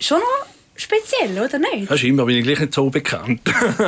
Schon 0.00 0.18
noch 0.18 0.53
speziell, 0.76 1.38
oder 1.42 1.58
nicht? 1.58 1.90
Ja, 1.90 1.96
scheinbar 1.96 2.26
bin 2.26 2.36
ich 2.36 2.44
gleich 2.44 2.60
nicht 2.60 2.74
so 2.74 2.90
bekannt. 2.90 3.40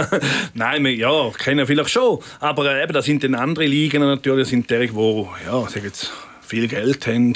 Nein, 0.55 0.85
wir, 0.85 0.95
ja, 0.95 1.31
kennen 1.31 1.67
vielleicht 1.67 1.91
schon. 1.91 2.19
Aber 2.41 2.71
äh, 2.71 2.83
eben, 2.83 2.93
da 2.93 3.03
sind 3.03 3.25
dann 3.25 3.35
andere 3.35 3.67
Ligen 3.67 4.03
natürlich, 4.03 4.45
das 4.45 4.49
sind 4.51 4.71
die, 4.71 4.89
die, 4.89 5.27
ja, 5.47 5.69
sag 5.69 5.85
jetzt, 5.85 6.13
viel 6.47 6.69
Geld 6.69 7.07
haben. 7.07 7.35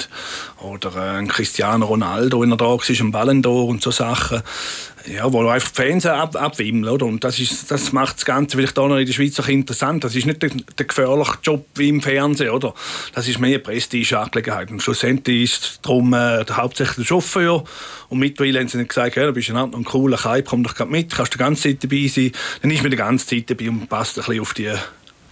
Oder 0.61 0.95
äh, 0.95 1.17
ein 1.17 1.27
Cristiano 1.27 1.85
Ronaldo, 1.85 2.41
wenn 2.41 2.51
er 2.51 2.57
da 2.57 2.65
war, 2.65 2.79
ein 2.87 3.11
Ballon 3.11 3.43
d'Or 3.43 3.67
und 3.67 3.81
so 3.81 3.91
Sachen 3.91 4.41
ja, 5.07 5.31
wo 5.31 5.47
einfach 5.47 5.69
die 5.69 5.81
Fans 5.81 6.05
ab, 6.05 6.35
abwimmeln. 6.35 6.91
Oder? 6.91 7.05
Und 7.05 7.23
das, 7.23 7.37
das 7.67 7.91
macht 7.91 8.17
das 8.17 8.25
Ganze 8.25 8.57
vielleicht 8.57 8.77
auch 8.77 8.87
noch 8.87 8.97
in 8.97 9.05
der 9.05 9.13
Schweiz 9.13 9.39
auch 9.39 9.47
interessant. 9.47 10.03
Das 10.03 10.15
ist 10.15 10.25
nicht 10.25 10.41
der, 10.41 10.49
der 10.49 10.85
gefährliche 10.85 11.37
Job 11.43 11.65
wie 11.75 11.89
im 11.89 12.01
Fernsehen. 12.01 12.51
Oder? 12.51 12.73
Das 13.13 13.27
ist 13.27 13.39
mehr 13.39 13.59
Prestigeangelegenheit. 13.59 14.71
Und 14.71 14.81
schlussendlich 14.81 15.43
ist 15.43 15.63
es 15.63 15.81
darum 15.81 16.13
äh, 16.13 16.45
hauptsächlich 16.51 16.97
der 16.97 17.05
Chauffeur. 17.05 17.63
Und 18.09 18.19
mittlerweile 18.19 18.59
haben 18.59 18.67
sie 18.67 18.77
nicht 18.77 18.89
gesagt, 18.89 19.15
ja, 19.15 19.25
du 19.25 19.33
bist 19.33 19.49
ein, 19.49 19.57
ein 19.57 19.83
cooler 19.83 20.17
Kai, 20.17 20.41
komm 20.41 20.63
doch 20.63 20.77
mit, 20.87 21.13
kannst 21.13 21.33
die 21.33 21.37
ganze 21.37 21.63
Zeit 21.63 21.83
dabei 21.83 22.07
sein. 22.07 22.31
Dann 22.61 22.71
ist 22.71 22.81
man 22.81 22.91
die 22.91 22.97
ganze 22.97 23.27
Zeit 23.27 23.49
dabei 23.49 23.69
und 23.69 23.87
passt 23.87 24.17
ein 24.17 24.25
bisschen 24.25 24.41
auf 24.41 24.53
die 24.53 24.71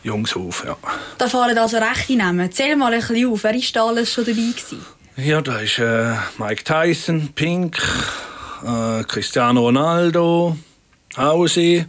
Jungs 0.04 0.36
auf. 0.36 0.64
Ja. 0.66 0.78
Da 1.18 1.28
fallen 1.28 1.58
also 1.58 1.78
rechte 1.78 2.16
Namen. 2.16 2.52
Zähl 2.52 2.76
mal 2.76 2.94
ein 2.94 3.00
bisschen 3.00 3.32
auf. 3.32 3.44
Wer 3.44 3.54
war 3.54 3.62
da 3.74 3.86
alles 3.86 4.14
schon 4.14 4.26
dabei? 4.26 4.38
Gewesen? 4.38 4.86
Ja, 5.18 5.42
da 5.42 5.60
ist 5.60 5.80
äh, 5.80 6.14
Mike 6.38 6.64
Tyson, 6.64 7.30
Pink, 7.36 7.78
äh, 8.64 9.04
Cristiano 9.04 9.62
Ronaldo, 9.62 10.56
Hausi, 11.18 11.86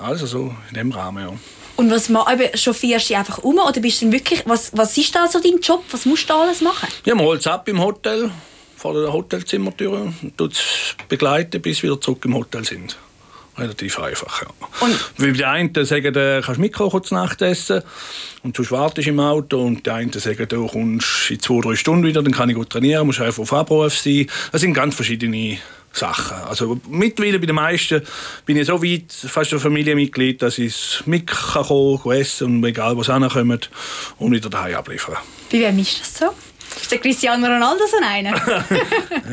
also 0.00 0.26
so 0.26 0.54
in 0.70 0.74
dem 0.74 0.90
Rahmen, 0.90 1.28
ja. 1.28 1.32
Und 1.76 1.90
was 1.90 2.10
chauffierst 2.58 3.10
du 3.10 3.16
einfach 3.16 3.38
um 3.38 3.58
oder 3.58 3.80
bist 3.80 4.02
du 4.02 4.10
wirklich, 4.10 4.42
was, 4.46 4.70
was 4.74 4.96
ist 4.96 5.14
da 5.14 5.28
so 5.28 5.40
dein 5.40 5.60
Job? 5.60 5.84
Was 5.90 6.06
musst 6.06 6.24
du 6.24 6.28
da 6.28 6.40
alles 6.40 6.62
machen? 6.62 6.88
Ja, 7.04 7.14
man 7.14 7.26
holt 7.26 7.40
es 7.40 7.46
ab 7.46 7.68
im 7.68 7.80
Hotel, 7.80 8.30
vor 8.76 8.94
der 8.94 9.12
Hotelzimmertür 9.12 10.12
und 10.38 10.64
begleiten, 11.08 11.60
bis 11.62 11.82
wir 11.82 11.90
wieder 11.90 12.00
zurück 12.00 12.24
im 12.24 12.34
Hotel 12.34 12.64
sind. 12.64 12.96
Relativ 13.58 13.98
einfach, 13.98 14.42
ja. 14.42 14.48
Und 14.80 15.12
Weil 15.16 15.32
die 15.32 15.44
einen 15.44 15.72
sagen, 15.84 16.12
du 16.12 16.42
kannst 16.44 16.60
mitkommen, 16.60 16.90
kurz 16.90 17.10
Nacht 17.10 17.40
essen 17.40 17.82
und 18.42 18.58
du 18.58 18.70
wartest 18.70 19.08
im 19.08 19.18
Auto 19.18 19.62
und 19.62 19.86
die 19.86 19.90
einen 19.90 20.12
sagen, 20.12 20.46
du 20.46 20.66
kommst 20.66 21.30
in 21.30 21.40
zwei, 21.40 21.60
drei 21.60 21.74
Stunden 21.74 22.06
wieder, 22.06 22.22
dann 22.22 22.32
kann 22.32 22.50
ich 22.50 22.54
gut 22.54 22.68
trainieren, 22.68 23.06
musst 23.06 23.20
einfach 23.20 23.42
auf 23.42 23.52
Abruf 23.52 23.96
sein. 23.96 24.26
Das 24.52 24.60
sind 24.60 24.74
ganz 24.74 24.94
verschiedene 24.94 25.58
Sachen. 25.96 26.36
Also 26.36 26.78
mittlerweile 26.88 27.38
bei 27.38 27.46
den 27.46 27.54
meisten 27.54 28.02
bin 28.44 28.58
ich 28.58 28.66
so 28.66 28.82
weit, 28.82 29.10
fast 29.10 29.52
ein 29.54 29.58
Familienmitglied, 29.58 30.42
dass 30.42 30.58
ich 30.58 31.02
mit 31.06 31.26
kann 31.26 31.64
kommen, 31.64 31.98
essen 32.12 32.58
und 32.58 32.64
egal 32.64 32.96
was 32.98 33.08
ankommt 33.08 33.70
und 34.18 34.32
wieder 34.32 34.50
daheim 34.50 34.74
abliefern. 34.74 35.16
Bei 35.50 35.60
wem 35.60 35.78
ist 35.78 36.00
das 36.00 36.18
so? 36.18 36.34
Ist 36.80 36.92
der 36.92 36.98
Cristiano 36.98 37.46
Ronaldo 37.46 37.84
so 37.86 37.96
einer? 38.02 38.34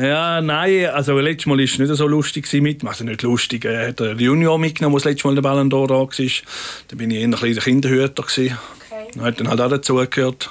ja, 0.00 0.40
nein, 0.40 0.86
also 0.86 1.18
letztes 1.18 1.46
Mal 1.46 1.58
war 1.58 1.64
es 1.64 1.78
nicht 1.78 1.94
so 1.94 2.06
lustig 2.06 2.52
mit, 2.54 2.84
also 2.84 3.04
nicht 3.04 3.22
lustig, 3.22 3.64
er 3.64 3.88
hat 3.88 4.00
den 4.00 4.18
Junior 4.18 4.58
mitgenommen, 4.58 4.96
der 4.96 5.04
letztes 5.04 5.24
Mal 5.24 5.34
der 5.34 5.42
Ballon 5.42 5.70
d'Or 5.70 5.86
da 5.86 5.94
war. 5.94 6.08
Da 6.88 6.96
bin 6.96 7.10
ich 7.10 7.18
eher 7.18 7.24
ein 7.24 7.30
der 7.30 7.62
Kinderhüter 7.62 8.22
Okay. 8.90 9.20
Hat 9.20 9.40
dann 9.40 9.48
halt 9.48 9.60
auch 9.60 9.70
dazugehört. 9.70 10.50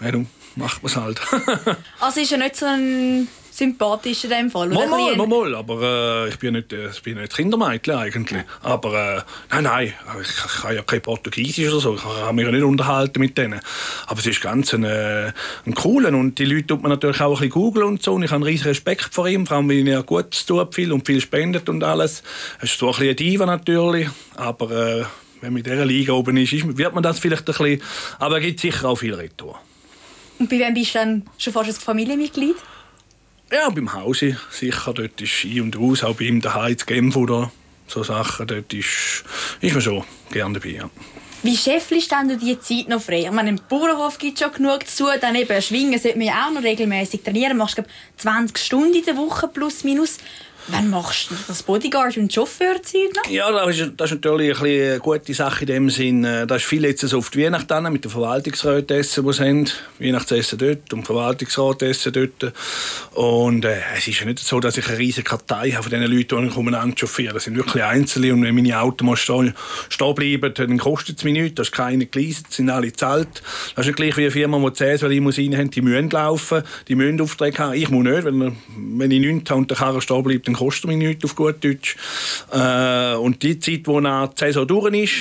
Ja, 0.00 0.12
macht 0.56 0.82
man 0.82 0.90
es 0.90 0.96
halt. 0.96 1.20
also 2.00 2.20
ist 2.20 2.32
er 2.32 2.38
nicht 2.38 2.56
so 2.56 2.66
ein 2.66 3.28
sympathisch 3.56 4.24
in 4.24 4.30
dem 4.30 4.50
Fall. 4.50 4.68
Mal, 4.68 4.88
mal, 4.88 5.16
mal, 5.16 5.26
mal, 5.26 5.54
aber 5.54 6.26
äh, 6.26 6.28
ich 6.28 6.38
bin 6.38 6.54
nicht, 6.54 6.72
äh, 6.72 6.90
ich 6.90 7.02
bin 7.02 7.18
nicht 7.18 7.34
Kindermädchen 7.34 7.94
eigentlich. 7.94 8.42
Aber 8.62 9.18
äh, 9.18 9.22
nein, 9.50 9.64
nein, 9.64 9.94
ich, 10.20 10.28
ich 10.28 10.62
kann 10.62 10.74
ja 10.74 10.82
kein 10.82 11.00
Portugiesisch 11.00 11.68
oder 11.68 11.80
so, 11.80 11.94
ich 11.94 12.02
kann 12.02 12.34
mich 12.34 12.44
ja 12.44 12.50
nicht 12.50 12.64
unterhalten 12.64 13.20
mit 13.20 13.38
denen. 13.38 13.60
Aber 14.06 14.18
es 14.18 14.26
ist 14.26 14.40
ganz 14.40 14.74
ein, 14.74 14.84
äh, 14.84 15.32
ein 15.66 15.74
cooler 15.74 16.08
und 16.08 16.38
die 16.38 16.44
Leute 16.44 16.68
tut 16.68 16.82
man 16.82 16.90
natürlich 16.90 17.20
auch 17.20 17.30
ein 17.30 17.48
bisschen 17.48 17.50
googeln 17.50 17.86
und 17.86 18.02
so 18.02 18.14
und 18.14 18.24
ich 18.24 18.30
habe 18.30 18.44
riesigen 18.44 18.68
Respekt 18.68 19.14
vor 19.14 19.28
ihm, 19.28 19.46
vor 19.46 19.58
allem 19.58 19.68
weil 19.68 19.86
er 19.86 20.02
gut 20.02 20.46
tut 20.46 20.74
viel 20.74 20.92
und 20.92 21.06
viel 21.06 21.20
spendet 21.20 21.68
und 21.68 21.84
alles. 21.84 22.22
Es 22.58 22.72
ist 22.72 22.78
so 22.78 22.86
ein 22.86 22.92
bisschen 22.92 23.06
eine 23.06 23.14
Diva 23.14 23.46
natürlich, 23.46 24.08
aber 24.34 24.70
äh, 24.70 25.04
wenn 25.40 25.52
man 25.52 25.62
in 25.62 25.70
dieser 25.70 25.84
Liga 25.84 26.12
oben 26.12 26.36
ist, 26.36 26.52
wird 26.76 26.94
man 26.94 27.02
das 27.02 27.18
vielleicht 27.18 27.42
ein 27.42 27.54
bisschen, 27.54 27.82
aber 28.18 28.38
es 28.38 28.44
gibt 28.44 28.60
sicher 28.60 28.88
auch 28.88 28.96
viel 28.96 29.14
Retour. 29.14 29.60
Und 30.38 30.50
bei 30.50 30.58
wem 30.58 30.74
bist 30.74 30.94
du 30.94 30.98
dann 30.98 31.22
schon 31.38 31.52
fast 31.52 31.68
ein 31.68 31.74
Familienmitglied? 31.74 32.56
Ja, 33.52 33.68
beim 33.70 33.92
Hause 33.92 34.38
sicher. 34.50 34.92
Dort 34.94 35.20
ist 35.20 35.44
ein 35.44 35.60
und 35.60 35.76
aus, 35.76 36.02
auch 36.02 36.16
bei 36.16 36.24
ihm 36.24 36.40
daheim 36.40 36.76
zu 36.76 36.86
Genf 36.86 37.16
oder 37.16 37.52
so 37.86 38.02
Sachen. 38.02 38.46
Dort 38.46 38.72
ist, 38.72 39.24
ist 39.60 39.72
man 39.72 39.82
schon 39.82 40.04
gerne 40.30 40.58
dabei. 40.58 40.74
Ja. 40.74 40.90
Wie 41.44 41.56
schäffelst 41.56 42.10
du 42.10 42.38
diese 42.38 42.58
Zeit 42.60 42.88
noch 42.88 43.02
frei? 43.02 43.24
Ich 43.24 43.30
meine, 43.30 43.50
im 43.50 43.60
Bauernhof 43.68 44.16
gibt 44.16 44.40
es 44.40 44.42
schon 44.42 44.54
genug 44.54 44.86
zu. 44.88 45.08
Dann 45.20 45.34
eben 45.34 45.60
schwingen 45.60 46.00
sollte 46.00 46.16
man 46.16 46.26
ja 46.28 46.46
auch 46.46 46.52
noch 46.52 46.62
regelmäßig 46.62 47.22
trainieren. 47.22 47.50
Du 47.50 47.58
machst 47.58 47.74
glaube 47.74 47.90
20 48.16 48.56
Stunden 48.56 48.94
in 48.94 49.04
der 49.04 49.16
Woche 49.18 49.46
plus 49.48 49.84
minus. 49.84 50.16
Wann 50.68 50.90
machst 50.90 51.30
du 51.30 51.34
das 51.46 51.62
Bodyguard 51.62 52.16
und 52.16 52.32
Chauffeurzeug 52.32 53.14
noch? 53.16 53.30
Ja, 53.30 53.50
das 53.50 53.78
ist, 53.78 53.92
das 53.96 54.10
ist 54.10 54.16
natürlich 54.16 54.60
ein 54.60 54.84
eine 54.94 55.00
gute 55.00 55.34
Sache 55.34 55.62
in 55.62 55.66
dem 55.66 55.90
Sinn. 55.90 56.24
Äh, 56.24 56.46
da 56.46 56.56
ist 56.56 56.64
viel 56.64 56.84
jetzt 56.84 57.12
auf 57.12 57.30
die 57.30 57.44
Weihnachten 57.44 57.92
mit 57.92 58.04
den 58.04 58.10
Verwaltungsräten 58.10 58.96
essen, 58.98 59.26
die 59.26 59.32
sie 59.32 59.44
haben. 59.44 59.70
Weihnachtsessen 59.98 60.58
dort 60.58 60.92
und 60.92 61.04
Verwaltungsrat 61.04 61.82
essen 61.82 62.12
dort. 62.12 62.52
Und 63.12 63.64
äh, 63.64 63.78
es 63.96 64.08
ist 64.08 64.20
ja 64.20 64.26
nicht 64.26 64.38
so, 64.40 64.60
dass 64.60 64.76
ich 64.76 64.88
eine 64.88 64.98
riesige 64.98 65.24
Kartei 65.24 65.70
habe 65.72 65.82
von 65.82 65.90
den 65.90 66.02
Leuten, 66.02 66.40
die 66.40 66.48
ich 66.48 66.56
umeinander 66.56 66.96
chauffiere. 66.96 67.34
Das 67.34 67.44
sind 67.44 67.56
wirklich 67.56 67.82
Einzelne 67.82 68.32
und 68.32 68.42
wenn 68.42 68.54
meine 68.54 68.80
Autos 68.80 69.04
mal 69.04 69.16
stehen, 69.16 69.54
stehen 69.88 70.14
bleiben, 70.14 70.54
dann 70.54 70.78
kostet 70.78 71.18
es 71.18 71.24
mich 71.24 71.34
nichts. 71.34 71.56
Da 71.56 71.62
ist 71.62 71.72
keine 71.72 72.06
geleistet, 72.06 72.52
sind 72.52 72.70
alle 72.70 72.92
zahlt. 72.92 73.42
Das 73.74 73.86
ist 73.86 73.86
nicht 73.86 73.96
gleich 73.96 74.16
wie 74.16 74.22
eine 74.22 74.30
Firma, 74.30 74.58
die 74.58 74.72
10 74.72 74.98
so 74.98 75.06
Limousinen 75.06 75.58
haben, 75.58 75.70
die 75.70 75.82
müssen 75.82 76.10
laufen, 76.10 76.62
die 76.88 76.94
müssen 76.94 77.20
Aufträge 77.20 77.58
haben. 77.58 77.74
Ich 77.74 77.90
muss 77.90 78.04
nicht, 78.04 78.24
wenn, 78.24 78.56
wenn 78.76 79.10
ich 79.10 79.20
nichts 79.20 79.50
habe 79.50 79.60
und 79.60 79.70
der 79.70 79.76
Karre 79.76 80.00
stehen 80.00 80.22
bleibt, 80.22 80.48
dann 80.54 80.66
kostet 80.66 80.86
mich 80.86 80.96
nichts 80.96 81.24
auf 81.24 81.34
gut 81.34 81.62
Deutsch. 81.64 81.96
Äh, 82.52 83.14
und 83.14 83.42
die 83.42 83.58
Zeit, 83.58 83.86
wo 83.86 84.00
die 84.00 84.28
Saison 84.36 84.66
durch 84.66 84.94
ist, 84.94 85.12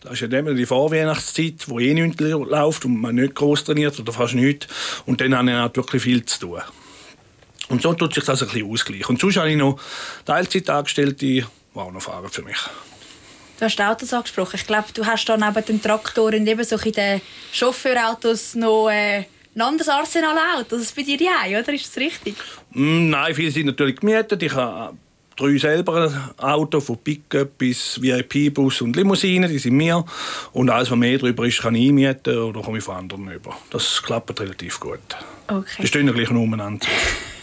das 0.00 0.14
ist 0.14 0.20
ja 0.20 0.28
dann 0.28 0.56
die 0.56 0.66
Vorweihnachtszeit, 0.66 1.68
wo 1.68 1.78
eh 1.78 1.92
nichts 1.92 2.20
läuft 2.20 2.84
und 2.84 3.00
man 3.00 3.14
nicht 3.14 3.34
groß 3.34 3.64
trainiert 3.64 3.98
oder 4.00 4.12
fast 4.12 4.34
nichts. 4.34 4.66
Und 5.06 5.20
dann 5.20 5.36
habe 5.36 5.50
ich 5.50 5.56
halt 5.56 5.76
wirklich 5.76 6.02
viel 6.02 6.24
zu 6.24 6.40
tun. 6.40 6.60
Und 7.68 7.82
so 7.82 7.92
tut 7.92 8.14
sich 8.14 8.24
das 8.24 8.42
ein 8.42 8.48
bisschen 8.48 8.70
ausgleichen. 8.70 9.06
Und 9.06 9.20
sonst 9.20 9.36
habe 9.36 9.50
ich 9.50 9.56
noch 9.56 9.78
Teilzeitangestellte, 10.24 11.14
die 11.14 11.44
auch 11.74 11.92
noch 11.92 12.02
fahren 12.02 12.28
für 12.30 12.42
mich. 12.42 12.56
Du 13.58 13.66
hast 13.66 13.80
Autos 13.80 14.12
angesprochen. 14.14 14.56
Ich 14.56 14.66
glaube, 14.66 14.88
du 14.94 15.04
hast 15.04 15.26
da 15.26 15.36
neben 15.36 15.64
dem 15.66 15.82
Traktor 15.82 16.32
und 16.32 16.46
eben 16.46 16.64
so 16.64 16.76
in 16.76 16.92
den 16.92 17.20
Chauffeurautos 17.52 18.54
noch 18.54 18.88
äh, 18.88 19.24
ein 19.60 19.68
anderes 19.68 19.88
Arsenal 19.88 20.36
Autos. 20.56 20.68
Das 20.70 20.80
ist 20.80 20.96
bei 20.96 21.02
dir 21.02 21.18
die 21.18 21.26
oder? 21.26 21.72
Ist 21.72 21.86
das 21.86 21.96
richtig? 21.96 22.34
Mm, 22.72 23.10
nein, 23.10 23.34
viele 23.34 23.50
sind 23.50 23.66
natürlich 23.66 23.96
gemietet. 23.96 24.42
Ich 24.42 24.54
habe 24.54 24.96
drei 25.36 25.58
selber 25.58 26.32
Autos, 26.38 26.84
von 26.84 26.98
Pickup 26.98 27.58
bis 27.58 28.00
VIP-Bus 28.00 28.80
und 28.82 28.96
Limousine, 28.96 29.48
die 29.48 29.58
sind 29.58 29.76
mir. 29.76 30.04
Und 30.52 30.70
alles, 30.70 30.90
was 30.90 30.98
mehr 30.98 31.18
darüber 31.18 31.46
ist, 31.46 31.60
kann 31.60 31.74
ich 31.74 31.88
einmieten 31.88 32.38
oder 32.38 32.62
komme 32.62 32.78
ich 32.78 32.84
von 32.84 32.96
anderen 32.96 33.30
über. 33.30 33.56
Das 33.70 34.02
klappt 34.02 34.40
relativ 34.40 34.80
gut. 34.80 34.98
Okay. 35.48 35.82
Die 35.82 35.86
stehen 35.86 36.06
ja 36.06 36.12
gleich 36.12 36.30
umeinander. 36.30 36.86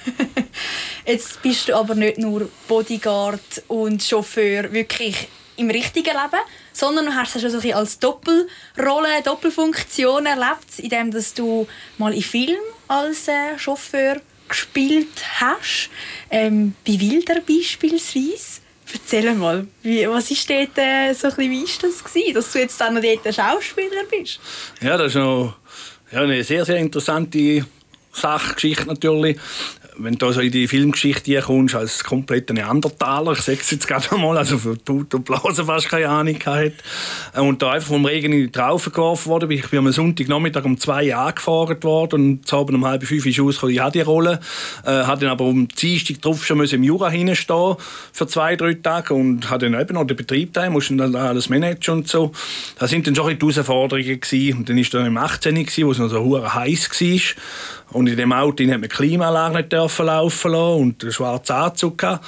Jetzt 1.05 1.41
bist 1.41 1.69
du 1.69 1.75
aber 1.75 1.95
nicht 1.95 2.17
nur 2.17 2.49
Bodyguard 2.67 3.63
und 3.67 4.01
Chauffeur 4.01 4.71
wirklich 4.71 5.27
im 5.57 5.69
richtigen 5.69 6.05
Leben, 6.11 6.41
sondern 6.71 7.05
du 7.07 7.15
hast 7.15 7.35
es 7.35 7.41
schon 7.41 7.51
so 7.51 7.73
als 7.73 7.99
Doppelrolle, 7.99 9.21
Doppelfunktion 9.23 10.25
erlebt, 10.25 10.77
indem 10.77 11.11
dass 11.11 11.33
du 11.33 11.67
mal 11.97 12.13
in 12.13 12.21
Film 12.21 12.57
als 12.87 13.27
äh, 13.27 13.57
Chauffeur 13.57 14.21
gespielt 14.47 15.23
hast. 15.39 15.89
Ähm, 16.29 16.75
bei 16.85 16.99
Wilder 16.99 17.41
beispielsweise. 17.41 18.61
Erzähl 18.93 19.33
mal, 19.33 19.67
wie, 19.83 20.07
was 20.07 20.31
ist 20.31 20.49
dort 20.49 20.77
äh, 20.77 21.13
so 21.13 21.27
ein 21.27 21.37
wie 21.37 21.63
ist 21.63 21.83
das 21.83 22.01
dass 22.33 22.53
du 22.53 22.59
jetzt 22.59 22.79
dann 22.79 22.93
noch 22.93 23.01
dort 23.01 23.35
Schauspieler 23.35 24.05
bist? 24.09 24.39
Ja, 24.81 24.97
das 24.97 25.07
ist 25.07 25.15
noch 25.15 25.57
ja, 26.11 26.21
eine 26.21 26.41
sehr, 26.43 26.63
sehr 26.63 26.77
interessante 26.77 27.65
Sachgeschichte 28.13 28.85
natürlich 28.85 29.37
wenn 29.99 30.15
du 30.15 30.31
so 30.31 30.41
in 30.41 30.51
die 30.51 30.67
Filmgeschichte 30.67 31.41
kommst, 31.41 31.75
als 31.75 32.03
kompletter 32.03 32.53
Neandertaler, 32.53 33.33
ich 33.33 33.41
sage 33.41 33.59
es 33.61 33.71
jetzt 33.71 33.87
gerade 33.87 34.11
einmal, 34.11 34.37
also 34.37 34.57
für 34.57 34.77
Tut 34.83 35.13
und 35.13 35.25
Blasen 35.25 35.65
fast 35.65 35.89
keine 35.89 36.09
Ahnung 36.09 36.39
hat, 36.45 36.73
und 37.35 37.61
da 37.61 37.71
einfach 37.71 37.89
vom 37.89 38.05
Regen 38.05 38.33
in 38.33 38.43
die 38.43 38.51
Traufe 38.51 38.91
geworfen 38.91 39.29
worden 39.29 39.49
bin. 39.49 39.59
Ich 39.59 39.69
bin 39.69 39.79
am 39.79 39.91
Sonntagnachmittag 39.91 40.65
um 40.65 40.77
zwei 40.77 41.13
angefahren 41.15 41.81
worden 41.83 42.13
und 42.21 42.47
zu 42.47 42.57
um 42.57 42.85
halb 42.85 43.03
fünf 43.03 43.25
ist 43.25 43.39
rausgekommen, 43.39 43.75
ich 43.75 43.81
hatte 43.81 43.99
die 43.99 44.01
Rolle, 44.01 44.39
äh, 44.85 45.03
hatte 45.03 45.21
dann 45.21 45.31
aber 45.31 45.45
um 45.45 45.67
Dienstag 45.67 46.21
drauf 46.21 46.45
schon 46.45 46.63
im 46.63 46.83
Jura 46.83 47.09
hinstehen 47.09 47.75
für 48.11 48.27
zwei, 48.27 48.55
drei 48.55 48.73
Tage 48.75 49.13
und 49.13 49.49
hatte 49.49 49.69
dann 49.69 49.79
eben 49.79 49.93
noch 49.93 50.05
den 50.05 50.17
Betrieb 50.17 50.53
da, 50.53 50.69
musste 50.69 50.95
dann 50.95 51.15
alles 51.15 51.49
managen 51.49 51.95
und 51.95 52.07
so. 52.07 52.31
Das 52.77 52.89
sind 52.89 53.07
dann 53.07 53.15
schon 53.15 53.37
die 53.37 53.39
Herausforderungen 53.39 54.19
gewesen. 54.19 54.57
und 54.59 54.69
dann 54.69 54.77
ist 54.77 54.93
dann 54.93 55.05
im 55.05 55.17
18. 55.17 55.55
gewesen, 55.55 55.85
wo 55.85 55.91
es 55.91 55.97
noch 55.97 56.09
so 56.09 56.53
heiß 56.53 56.89
war 56.89 57.19
und 57.91 58.07
in 58.07 58.17
dem 58.17 58.33
Auto 58.33 58.63
hat 58.63 58.79
man 58.79 58.89
Klimaanlage 58.89 59.57
nicht 59.57 59.71
laufen 59.73 60.05
lassen 60.05 60.53
und 60.53 61.03
einen 61.03 61.13
schwarzen 61.13 61.53
Anzug 61.53 61.97
gehabt. 61.97 62.25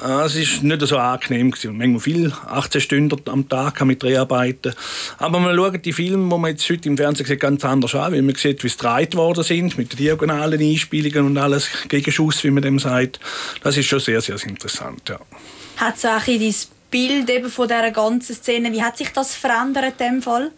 Ah, 0.00 0.24
es 0.24 0.34
war 0.34 0.64
nicht 0.64 0.86
so 0.86 0.98
angenehm. 0.98 1.50
Gewesen. 1.52 1.76
Manchmal 1.76 2.00
viel, 2.00 2.32
18 2.48 2.80
Stunden 2.80 3.20
am 3.28 3.48
Tag 3.48 3.84
mit 3.84 4.02
Dreharbeiten. 4.02 4.74
Aber 5.18 5.38
man 5.38 5.54
schaut 5.54 5.84
die 5.84 5.92
Filme, 5.92 6.28
die 6.34 6.40
man 6.40 6.50
jetzt 6.50 6.68
heute 6.68 6.88
im 6.88 6.96
Fernsehen 6.96 7.26
sieht, 7.26 7.38
ganz 7.38 7.64
anders 7.64 7.94
an, 7.94 8.12
weil 8.12 8.22
man 8.22 8.34
sieht, 8.34 8.64
wie 8.64 8.68
sie 8.68 8.78
gedreht 8.78 9.14
worden 9.14 9.44
sind, 9.44 9.78
mit 9.78 9.92
den 9.92 9.98
diagonalen 9.98 10.60
Einspielungen 10.60 11.26
und 11.26 11.38
alles, 11.38 11.68
Gegenschuss, 11.88 12.42
wie 12.42 12.50
man 12.50 12.62
dem 12.62 12.80
sagt. 12.80 13.20
Das 13.62 13.76
ist 13.76 13.86
schon 13.86 14.00
sehr, 14.00 14.20
sehr 14.20 14.42
interessant, 14.44 15.08
ja. 15.08 15.20
Hat 15.76 15.96
es 15.96 16.04
auch 16.04 16.24
dein 16.24 16.54
Bild 16.90 17.30
eben 17.30 17.48
von 17.48 17.68
dieser 17.68 17.90
ganzen 17.92 18.34
Szene, 18.34 18.72
wie 18.72 18.82
hat 18.82 18.98
sich 18.98 19.10
das 19.10 19.36
verändert 19.36 20.00
in 20.00 20.14
dem 20.14 20.22
Fall? 20.22 20.50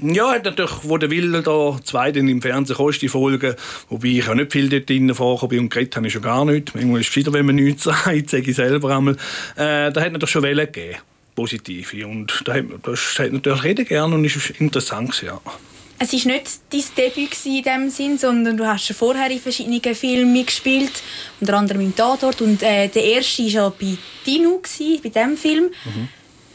Ja, 0.00 0.30
hat 0.30 0.44
natürlich, 0.44 0.70
wo 0.84 0.96
der 0.96 1.10
Wille 1.10 1.42
da 1.42 1.78
zwei 1.82 2.12
dann 2.12 2.28
im 2.28 2.40
Fernsehen 2.40 2.76
kostet, 2.76 3.10
Folgen, 3.10 3.54
wobei 3.88 4.08
ich 4.08 4.28
auch 4.28 4.34
nicht 4.34 4.52
viel 4.52 4.68
dort 4.68 4.88
drinnen 4.88 5.14
vorgekommen 5.14 5.50
bin 5.50 5.58
und 5.60 5.70
geredet 5.70 5.96
habe 5.96 6.06
ich 6.06 6.12
schon 6.12 6.22
gar 6.22 6.44
nicht. 6.44 6.74
Manchmal 6.74 7.00
ist 7.00 7.10
es 7.10 7.16
wieder, 7.16 7.32
wenn 7.32 7.46
man 7.46 7.56
nichts 7.56 7.84
sagt, 7.84 8.30
sage 8.30 8.50
ich 8.50 8.56
selber 8.56 8.96
einmal. 8.96 9.14
Äh, 9.56 9.90
da 9.90 10.00
hat 10.00 10.12
natürlich 10.12 10.30
schon 10.30 10.42
Wellen 10.42 10.66
gegeben, 10.66 10.98
positive. 11.34 12.06
Und 12.06 12.42
da 12.44 12.54
hat, 12.54 12.64
das 12.82 13.18
hat 13.18 13.32
natürlich 13.32 13.62
jeder 13.62 13.84
gerne 13.84 14.14
und 14.14 14.24
ist 14.24 14.50
interessant 14.60 15.10
gewesen, 15.10 15.26
ja. 15.26 15.40
Es 16.00 16.12
war 16.12 16.32
nicht 16.32 16.60
dein 16.70 16.84
Debüt 16.96 17.44
in 17.44 17.62
diesem 17.62 17.90
Sinn, 17.90 18.18
sondern 18.18 18.56
du 18.56 18.64
hast 18.64 18.86
schon 18.86 18.94
vorher 18.94 19.28
in 19.32 19.40
verschiedenen 19.40 19.82
Filmen 19.96 20.32
mitgespielt, 20.32 21.02
unter 21.40 21.54
anderem 21.54 21.80
im 21.80 21.96
Tatort. 21.96 22.40
Und 22.40 22.62
äh, 22.62 22.86
der 22.86 23.02
erste 23.02 23.42
war 23.42 23.50
ja 23.50 23.68
bei 23.70 23.98
Dino, 24.24 24.62
bei 24.62 25.08
diesem 25.08 25.36
Film. 25.36 25.64
Mhm. 25.84 26.08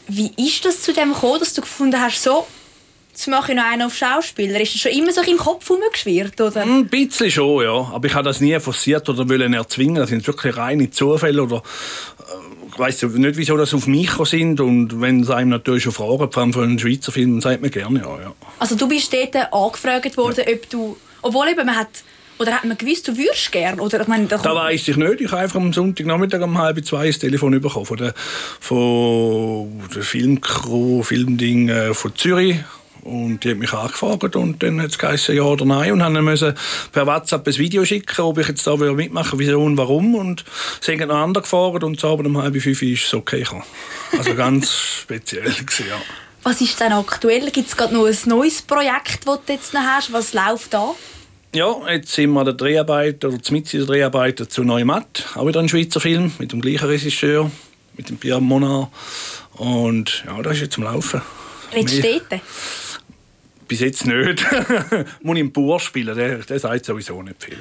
Wie 0.08 0.30
ist 0.38 0.64
das 0.64 0.80
zu 0.80 0.94
dem 0.94 1.12
gekommen, 1.12 1.40
dass 1.40 1.52
du 1.52 1.60
gefunden 1.60 2.00
hast, 2.00 2.22
so, 2.22 2.46
Jetzt 3.14 3.28
mache 3.28 3.52
ich 3.52 3.56
noch 3.56 3.64
einen 3.64 3.82
auf 3.82 3.94
Schauspieler. 3.94 4.60
Ist 4.60 4.74
das 4.74 4.80
schon 4.80 4.90
immer 4.90 5.12
so 5.12 5.20
im 5.22 5.36
Kopf 5.36 5.68
herumgeschwirrt, 5.68 6.40
oder? 6.40 6.62
Ein 6.62 6.88
bisschen 6.88 7.30
schon, 7.30 7.62
ja. 7.62 7.92
Aber 7.92 8.08
ich 8.08 8.12
habe 8.12 8.24
das 8.24 8.40
nie 8.40 8.58
forciert 8.58 9.08
oder 9.08 9.28
wollen 9.28 9.54
erzwingen. 9.54 9.94
Das 9.94 10.08
sind 10.08 10.26
wirklich 10.26 10.56
reine 10.56 10.90
Zufälle 10.90 11.44
oder 11.44 11.58
äh, 11.58 12.66
ich 12.72 12.76
weiss 12.76 13.00
nicht, 13.04 13.36
wieso 13.36 13.56
das 13.56 13.72
auf 13.72 13.86
mich 13.86 14.10
sind. 14.24 14.60
Und 14.60 15.00
wenn 15.00 15.22
sie 15.22 15.32
einem 15.32 15.50
natürlich 15.50 15.84
schon 15.84 15.92
fragen, 15.92 16.32
vor 16.32 16.42
allem 16.42 16.52
für 16.52 16.64
einen 16.64 16.76
Schweizer 16.76 17.12
Film, 17.12 17.34
dann 17.34 17.40
sagt 17.40 17.62
man 17.62 17.70
gerne 17.70 18.00
ja, 18.00 18.20
ja. 18.20 18.32
Also 18.58 18.74
du 18.74 18.88
bist 18.88 19.12
dort 19.12 19.36
angefragt 19.52 20.16
worden, 20.16 20.44
ja. 20.44 20.52
ob 20.52 20.70
du... 20.70 20.96
Obwohl 21.22 21.48
eben, 21.50 21.64
man 21.64 21.76
hat... 21.76 21.90
Oder 22.40 22.54
hat 22.54 22.64
man 22.64 22.76
gewusst, 22.76 23.06
du 23.06 23.16
würdest 23.16 23.52
gerne? 23.52 23.80
Oder, 23.80 24.00
ich 24.00 24.08
meine, 24.08 24.26
da, 24.26 24.38
da 24.38 24.56
weiss 24.56 24.88
ich 24.88 24.96
nicht. 24.96 25.20
Ich 25.20 25.30
habe 25.30 25.42
einfach 25.42 25.60
am 25.60 25.72
Sonntagnachmittag 25.72 26.42
um 26.42 26.58
halb 26.58 26.84
zwei 26.84 27.06
das 27.06 27.20
Telefon 27.20 27.60
bekommen 27.60 27.86
von 27.86 27.96
der, 27.96 28.12
von 28.58 29.70
der 29.94 30.02
Filmcrew, 30.02 31.04
Filmding 31.04 31.68
äh, 31.68 31.94
von 31.94 32.12
Zürich 32.16 32.56
und 33.04 33.44
die 33.44 33.50
hat 33.50 33.58
mich 33.58 33.72
angefragt 33.72 34.34
und 34.34 34.62
dann 34.62 34.80
hat 34.80 34.90
es 34.90 34.98
geheißen, 34.98 35.36
ja 35.36 35.42
oder 35.42 35.64
nein. 35.64 35.92
Und 35.92 36.02
haben 36.02 36.14
dann 36.14 36.54
per 36.92 37.06
WhatsApp 37.06 37.46
ein 37.46 37.58
Video 37.58 37.84
schicken, 37.84 38.22
ob 38.22 38.38
ich 38.38 38.48
jetzt 38.48 38.66
da 38.66 38.76
mitmachen 38.76 39.38
will, 39.38 39.46
wieso 39.46 39.62
und 39.62 39.76
warum. 39.76 40.14
Und 40.14 40.44
sie 40.80 40.92
haben 40.92 41.08
noch 41.08 41.16
andere 41.16 41.42
gefragt 41.42 41.84
und 41.84 42.00
so 42.00 42.08
aber 42.08 42.26
um 42.26 42.38
halb 42.38 42.60
fünf 42.60 42.82
ist 42.82 43.06
es 43.06 43.14
okay 43.14 43.40
gekommen. 43.40 43.64
Also 44.16 44.34
ganz 44.36 44.72
speziell 44.72 45.44
gewesen, 45.44 45.86
ja. 45.88 46.00
Was 46.42 46.60
ist 46.60 46.78
denn 46.80 46.92
aktuell? 46.92 47.50
Gibt 47.50 47.68
es 47.68 47.76
gerade 47.76 47.94
noch 47.94 48.06
ein 48.06 48.16
neues 48.26 48.62
Projekt, 48.62 49.26
das 49.26 49.38
du 49.46 49.52
jetzt 49.52 49.72
noch 49.72 49.80
hast? 49.80 50.12
Was 50.12 50.34
läuft 50.34 50.74
da? 50.74 50.94
Ja, 51.54 51.76
jetzt 51.88 52.12
sind 52.12 52.32
wir 52.32 52.44
der 52.44 52.54
Dreharbeiter, 52.54 53.28
oder 53.28 53.38
mit 53.50 53.72
der 53.72 53.84
Dreharbeiter 53.84 54.48
zu 54.48 54.64
Neumatt, 54.64 55.24
auch 55.36 55.46
wieder 55.46 55.60
ein 55.60 55.68
Schweizer 55.68 56.00
Film 56.00 56.32
mit 56.38 56.52
dem 56.52 56.60
gleichen 56.60 56.86
Regisseur, 56.86 57.50
mit 57.96 58.08
dem 58.08 58.16
Pierre 58.16 58.42
Monard. 58.42 58.88
Und 59.52 60.24
ja, 60.26 60.42
das 60.42 60.54
ist 60.54 60.62
jetzt 60.62 60.78
am 60.78 60.84
Laufen. 60.84 61.22
Redest 61.72 62.02
du 62.02 62.02
dort? 62.02 62.40
Bis 63.74 63.80
jetzt 63.80 64.06
nicht. 64.06 64.46
Muss 65.22 65.34
ich 65.34 65.40
im 65.40 65.50
Bauer 65.50 65.80
spielen, 65.80 66.16
der, 66.16 66.38
der 66.38 66.60
sagt 66.60 66.84
sowieso 66.84 67.20
nicht 67.22 67.42
viel. 67.42 67.58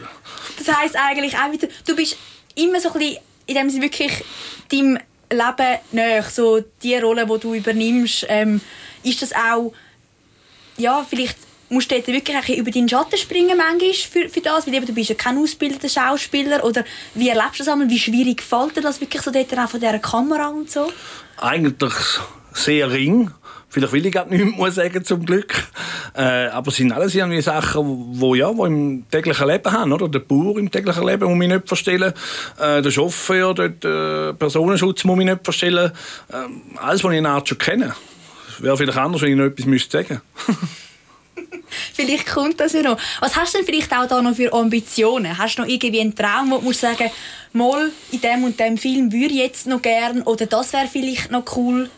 Das 0.59 0.77
heisst 0.77 0.95
eigentlich 0.95 1.35
auch 1.35 1.51
wieder, 1.51 1.67
du 1.87 1.95
bist 1.95 2.17
immer 2.53 2.79
so 2.79 2.89
ein 2.89 2.99
bisschen, 2.99 3.17
in 3.47 3.55
dem 3.55 3.69
Sinne 3.71 3.85
wirklich 3.85 4.23
deinem 4.71 4.99
Leben 5.31 5.79
näher, 5.91 6.21
so 6.21 6.63
die 6.83 6.95
Rolle, 6.97 7.25
die 7.25 7.39
du 7.39 7.55
übernimmst, 7.55 8.27
ähm, 8.29 8.61
ist 9.01 9.23
das 9.23 9.33
auch, 9.33 9.73
ja, 10.77 11.03
vielleicht 11.09 11.37
musst 11.69 11.89
du 11.89 11.95
wirklich 11.95 12.37
ein 12.37 12.55
über 12.57 12.69
deinen 12.69 12.89
Schatten 12.89 13.17
springen 13.17 13.57
manchmal 13.57 13.93
für, 13.93 14.29
für 14.29 14.41
das, 14.41 14.67
weil 14.67 14.85
du 14.85 14.93
bist 14.93 15.09
ja 15.09 15.15
kein 15.15 15.39
ausgebildeter 15.39 15.89
Schauspieler 15.89 16.63
oder 16.63 16.85
wie 17.15 17.29
erlebst 17.29 17.55
du 17.55 17.63
das 17.63 17.69
einmal, 17.69 17.89
wie 17.89 17.97
schwierig 17.97 18.43
fällt 18.43 18.77
dir 18.77 18.81
das 18.81 19.01
wirklich 19.01 19.23
so 19.23 19.31
dort 19.31 19.57
auch 19.57 19.67
von 19.67 19.79
dieser 19.79 19.97
Kamera 19.97 20.49
und 20.49 20.69
so? 20.69 20.91
Eigentlich 21.37 21.95
sehr 22.53 22.91
ring 22.91 23.31
Vielleicht 23.73 23.91
will 23.91 24.05
ich 24.05 24.11
gar 24.11 24.27
nichts 24.27 24.55
mehr 24.55 24.71
sagen, 24.71 25.03
zum 25.03 25.25
Glück. 25.25 25.51
Äh, 26.15 26.45
aber 26.45 26.67
es 26.67 26.75
sind 26.75 26.91
alles 26.91 27.15
irgendwie 27.15 27.41
Sachen, 27.41 28.13
die 28.13 28.37
ja, 28.37 28.55
wo 28.55 28.65
im 28.65 29.03
täglichen 29.09 29.47
Leben 29.47 29.71
haben. 29.71 29.91
Oder? 29.91 30.07
Der 30.07 30.19
Bauer 30.19 30.59
im 30.59 30.69
täglichen 30.69 31.03
Leben 31.03 31.25
muss 31.25 31.43
ich 31.43 31.51
nicht 31.51 31.67
verstellen. 31.67 32.13
Äh, 32.59 32.83
der 32.83 32.91
Chauffeur, 32.91 33.55
der 33.55 34.29
äh, 34.29 34.33
Personenschutz 34.35 35.03
muss 35.05 35.19
ich 35.19 35.25
nicht 35.25 35.43
verstellen. 35.43 35.91
Äh, 36.29 36.35
alles, 36.77 37.03
was 37.03 37.11
ich 37.13 37.17
in 37.17 37.25
Art 37.25 37.49
schon 37.49 37.57
kenne. 37.57 37.95
Wäre 38.59 38.77
vielleicht 38.77 38.99
anders, 38.99 39.23
wenn 39.23 39.31
ich 39.31 39.37
noch 39.37 39.45
etwas 39.45 39.65
müsste 39.65 39.97
sagen 39.97 40.21
Vielleicht 41.95 42.27
kommt 42.27 42.59
das 42.59 42.73
ja 42.73 42.83
noch. 42.83 42.99
Was 43.21 43.35
hast 43.35 43.55
du 43.55 43.57
denn 43.57 43.65
vielleicht 43.65 43.91
auch 43.91 44.07
da 44.07 44.21
noch 44.21 44.35
für 44.35 44.53
Ambitionen? 44.53 45.35
Hast 45.35 45.57
du 45.57 45.63
noch 45.63 45.67
irgendwie 45.67 46.01
einen 46.01 46.13
Traum, 46.13 46.51
wo 46.51 46.59
du 46.59 46.73
sagen, 46.73 47.09
mal 47.53 47.89
in 48.11 48.21
dem 48.21 48.43
und 48.43 48.59
dem 48.59 48.77
Film 48.77 49.11
würde 49.11 49.33
ich 49.33 49.39
jetzt 49.39 49.65
noch 49.65 49.81
gern 49.81 50.21
oder 50.21 50.45
das 50.45 50.73
wäre 50.73 50.87
vielleicht 50.87 51.31
noch 51.31 51.43
cool? 51.57 51.89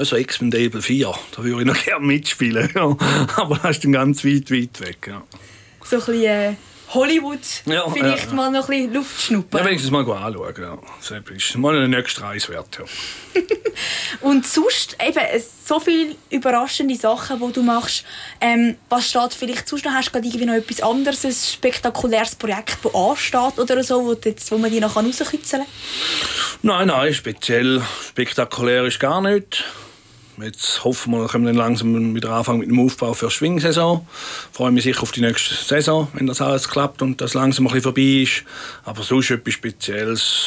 Also 0.00 0.16
Expendable 0.16 0.80
4, 0.80 1.12
da 1.36 1.44
würde 1.44 1.60
ich 1.60 1.66
noch 1.66 1.84
gerne 1.84 2.06
mitspielen. 2.06 2.70
Ja. 2.74 2.96
Aber 3.36 3.60
das 3.62 3.72
ist 3.72 3.84
dann 3.84 3.92
ganz 3.92 4.24
weit, 4.24 4.50
weit 4.50 4.80
weg. 4.80 5.08
Ja. 5.08 5.22
So 5.84 5.96
ein 5.96 6.04
bisschen 6.06 6.24
äh, 6.24 6.54
Hollywood 6.94 7.38
ja, 7.66 7.86
vielleicht 7.90 8.28
ja, 8.28 8.32
mal 8.32 8.50
noch 8.50 8.70
ein 8.70 8.78
bisschen 8.78 8.94
Luft 8.94 9.20
schnuppern. 9.20 9.60
Ja, 9.60 9.66
wenigstens 9.66 9.90
mal 9.90 10.00
anschauen. 10.00 10.54
Ja. 10.58 10.78
Das 10.98 11.30
ist 11.36 11.58
mal 11.58 11.76
eine 11.76 11.86
nächste 11.86 12.22
Reise 12.22 12.48
wert. 12.48 12.78
Ja. 12.78 13.42
Und 14.22 14.46
sonst 14.46 14.96
eben 15.06 15.20
so 15.66 15.78
viele 15.80 16.16
überraschende 16.30 16.96
Sachen, 16.96 17.38
die 17.38 17.52
du 17.52 17.62
machst. 17.62 18.06
Ähm, 18.40 18.76
was 18.88 19.10
steht 19.10 19.34
vielleicht 19.34 19.68
sonst 19.68 19.84
noch? 19.84 19.92
Hast 19.92 20.08
du 20.08 20.12
gerade 20.12 20.26
irgendwie 20.26 20.46
noch 20.46 20.54
etwas 20.54 20.80
anderes, 20.80 21.26
ein 21.26 21.32
spektakuläres 21.32 22.36
Projekt, 22.36 22.78
das 22.82 22.94
ansteht 22.94 23.58
oder 23.58 23.84
so, 23.84 24.02
wo, 24.06 24.14
jetzt, 24.14 24.50
wo 24.50 24.56
man 24.56 24.70
die 24.70 24.80
noch 24.80 24.96
rauskitzeln 24.96 25.64
kann? 25.64 25.70
Nein, 26.62 26.88
nein, 26.88 27.12
speziell 27.12 27.82
spektakulär 28.08 28.86
ist 28.86 28.98
gar 28.98 29.20
nicht. 29.20 29.62
Jetzt 30.42 30.84
hoffen 30.84 31.12
wir, 31.12 31.26
können 31.26 31.44
wir 31.44 31.52
dann 31.52 31.58
langsam 31.58 32.14
wieder 32.14 32.30
anfangen 32.30 32.60
mit 32.60 32.68
dem 32.68 32.80
Aufbau 32.80 33.12
für 33.14 33.26
die 33.26 33.32
Schwingsaison. 33.32 34.06
Freue 34.52 34.70
mich 34.70 34.84
sicher 34.84 35.02
auf 35.02 35.12
die 35.12 35.20
nächste 35.20 35.54
Saison, 35.54 36.08
wenn 36.14 36.26
das 36.26 36.40
alles 36.40 36.68
klappt 36.68 37.02
und 37.02 37.20
das 37.20 37.34
langsam 37.34 37.66
ein 37.66 37.72
bisschen 37.72 37.82
vorbei 37.82 38.22
ist. 38.22 38.44
Aber 38.84 39.02
sonst 39.02 39.30
etwas 39.30 39.54
Spezielles 39.54 40.46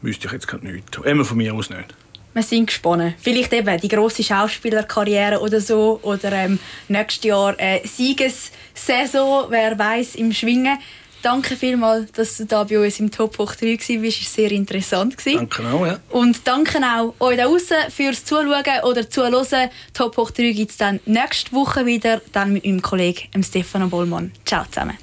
wüsste 0.00 0.26
ich 0.26 0.32
jetzt 0.32 0.48
gerade 0.48 0.66
nicht. 0.66 0.98
Immer 1.04 1.24
von 1.24 1.36
mir 1.36 1.54
aus 1.54 1.70
nicht. 1.70 1.94
wir 2.34 2.42
sind 2.42 2.66
gespannt. 2.66 3.14
Vielleicht 3.18 3.52
eben 3.52 3.80
die 3.80 3.88
grosse 3.88 4.22
Schauspielerkarriere 4.22 5.40
oder 5.40 5.60
so. 5.60 5.98
Oder 6.02 6.32
ähm, 6.32 6.58
nächstes 6.88 7.24
Jahr 7.24 7.58
äh, 7.58 7.86
Siegessaison, 7.86 9.46
wer 9.50 9.78
weiß 9.78 10.14
im 10.14 10.32
Schwingen. 10.32 10.78
Danke 11.22 11.56
vielmals, 11.56 12.12
dass 12.12 12.36
du 12.36 12.46
da 12.46 12.64
bei 12.64 12.78
uns 12.78 13.00
im 13.00 13.10
Top 13.10 13.38
Hoch 13.38 13.54
3 13.54 13.76
warst. 13.76 13.90
Es 13.90 14.02
war 14.02 14.10
sehr 14.10 14.52
interessant. 14.52 15.16
Danke 15.24 15.62
auch, 15.68 15.86
ja. 15.86 15.98
Und 16.10 16.46
danke 16.46 16.78
auch 16.78 17.14
euch 17.20 17.36
da 17.36 17.44
draußen 17.44 17.90
fürs 17.90 18.24
Zuschauen 18.24 18.64
oder 18.84 19.08
Zuhören. 19.10 19.70
Top 19.94 20.16
Hoch 20.16 20.30
3 20.30 20.52
gibt 20.52 20.70
es 20.70 20.76
dann 20.76 21.00
nächste 21.06 21.52
Woche 21.52 21.86
wieder, 21.86 22.20
dann 22.32 22.52
mit 22.52 22.64
meinem 22.64 22.82
Kollegen 22.82 23.42
Stefano 23.42 23.88
Bollmann. 23.88 24.32
Ciao 24.44 24.64
zusammen. 24.70 24.96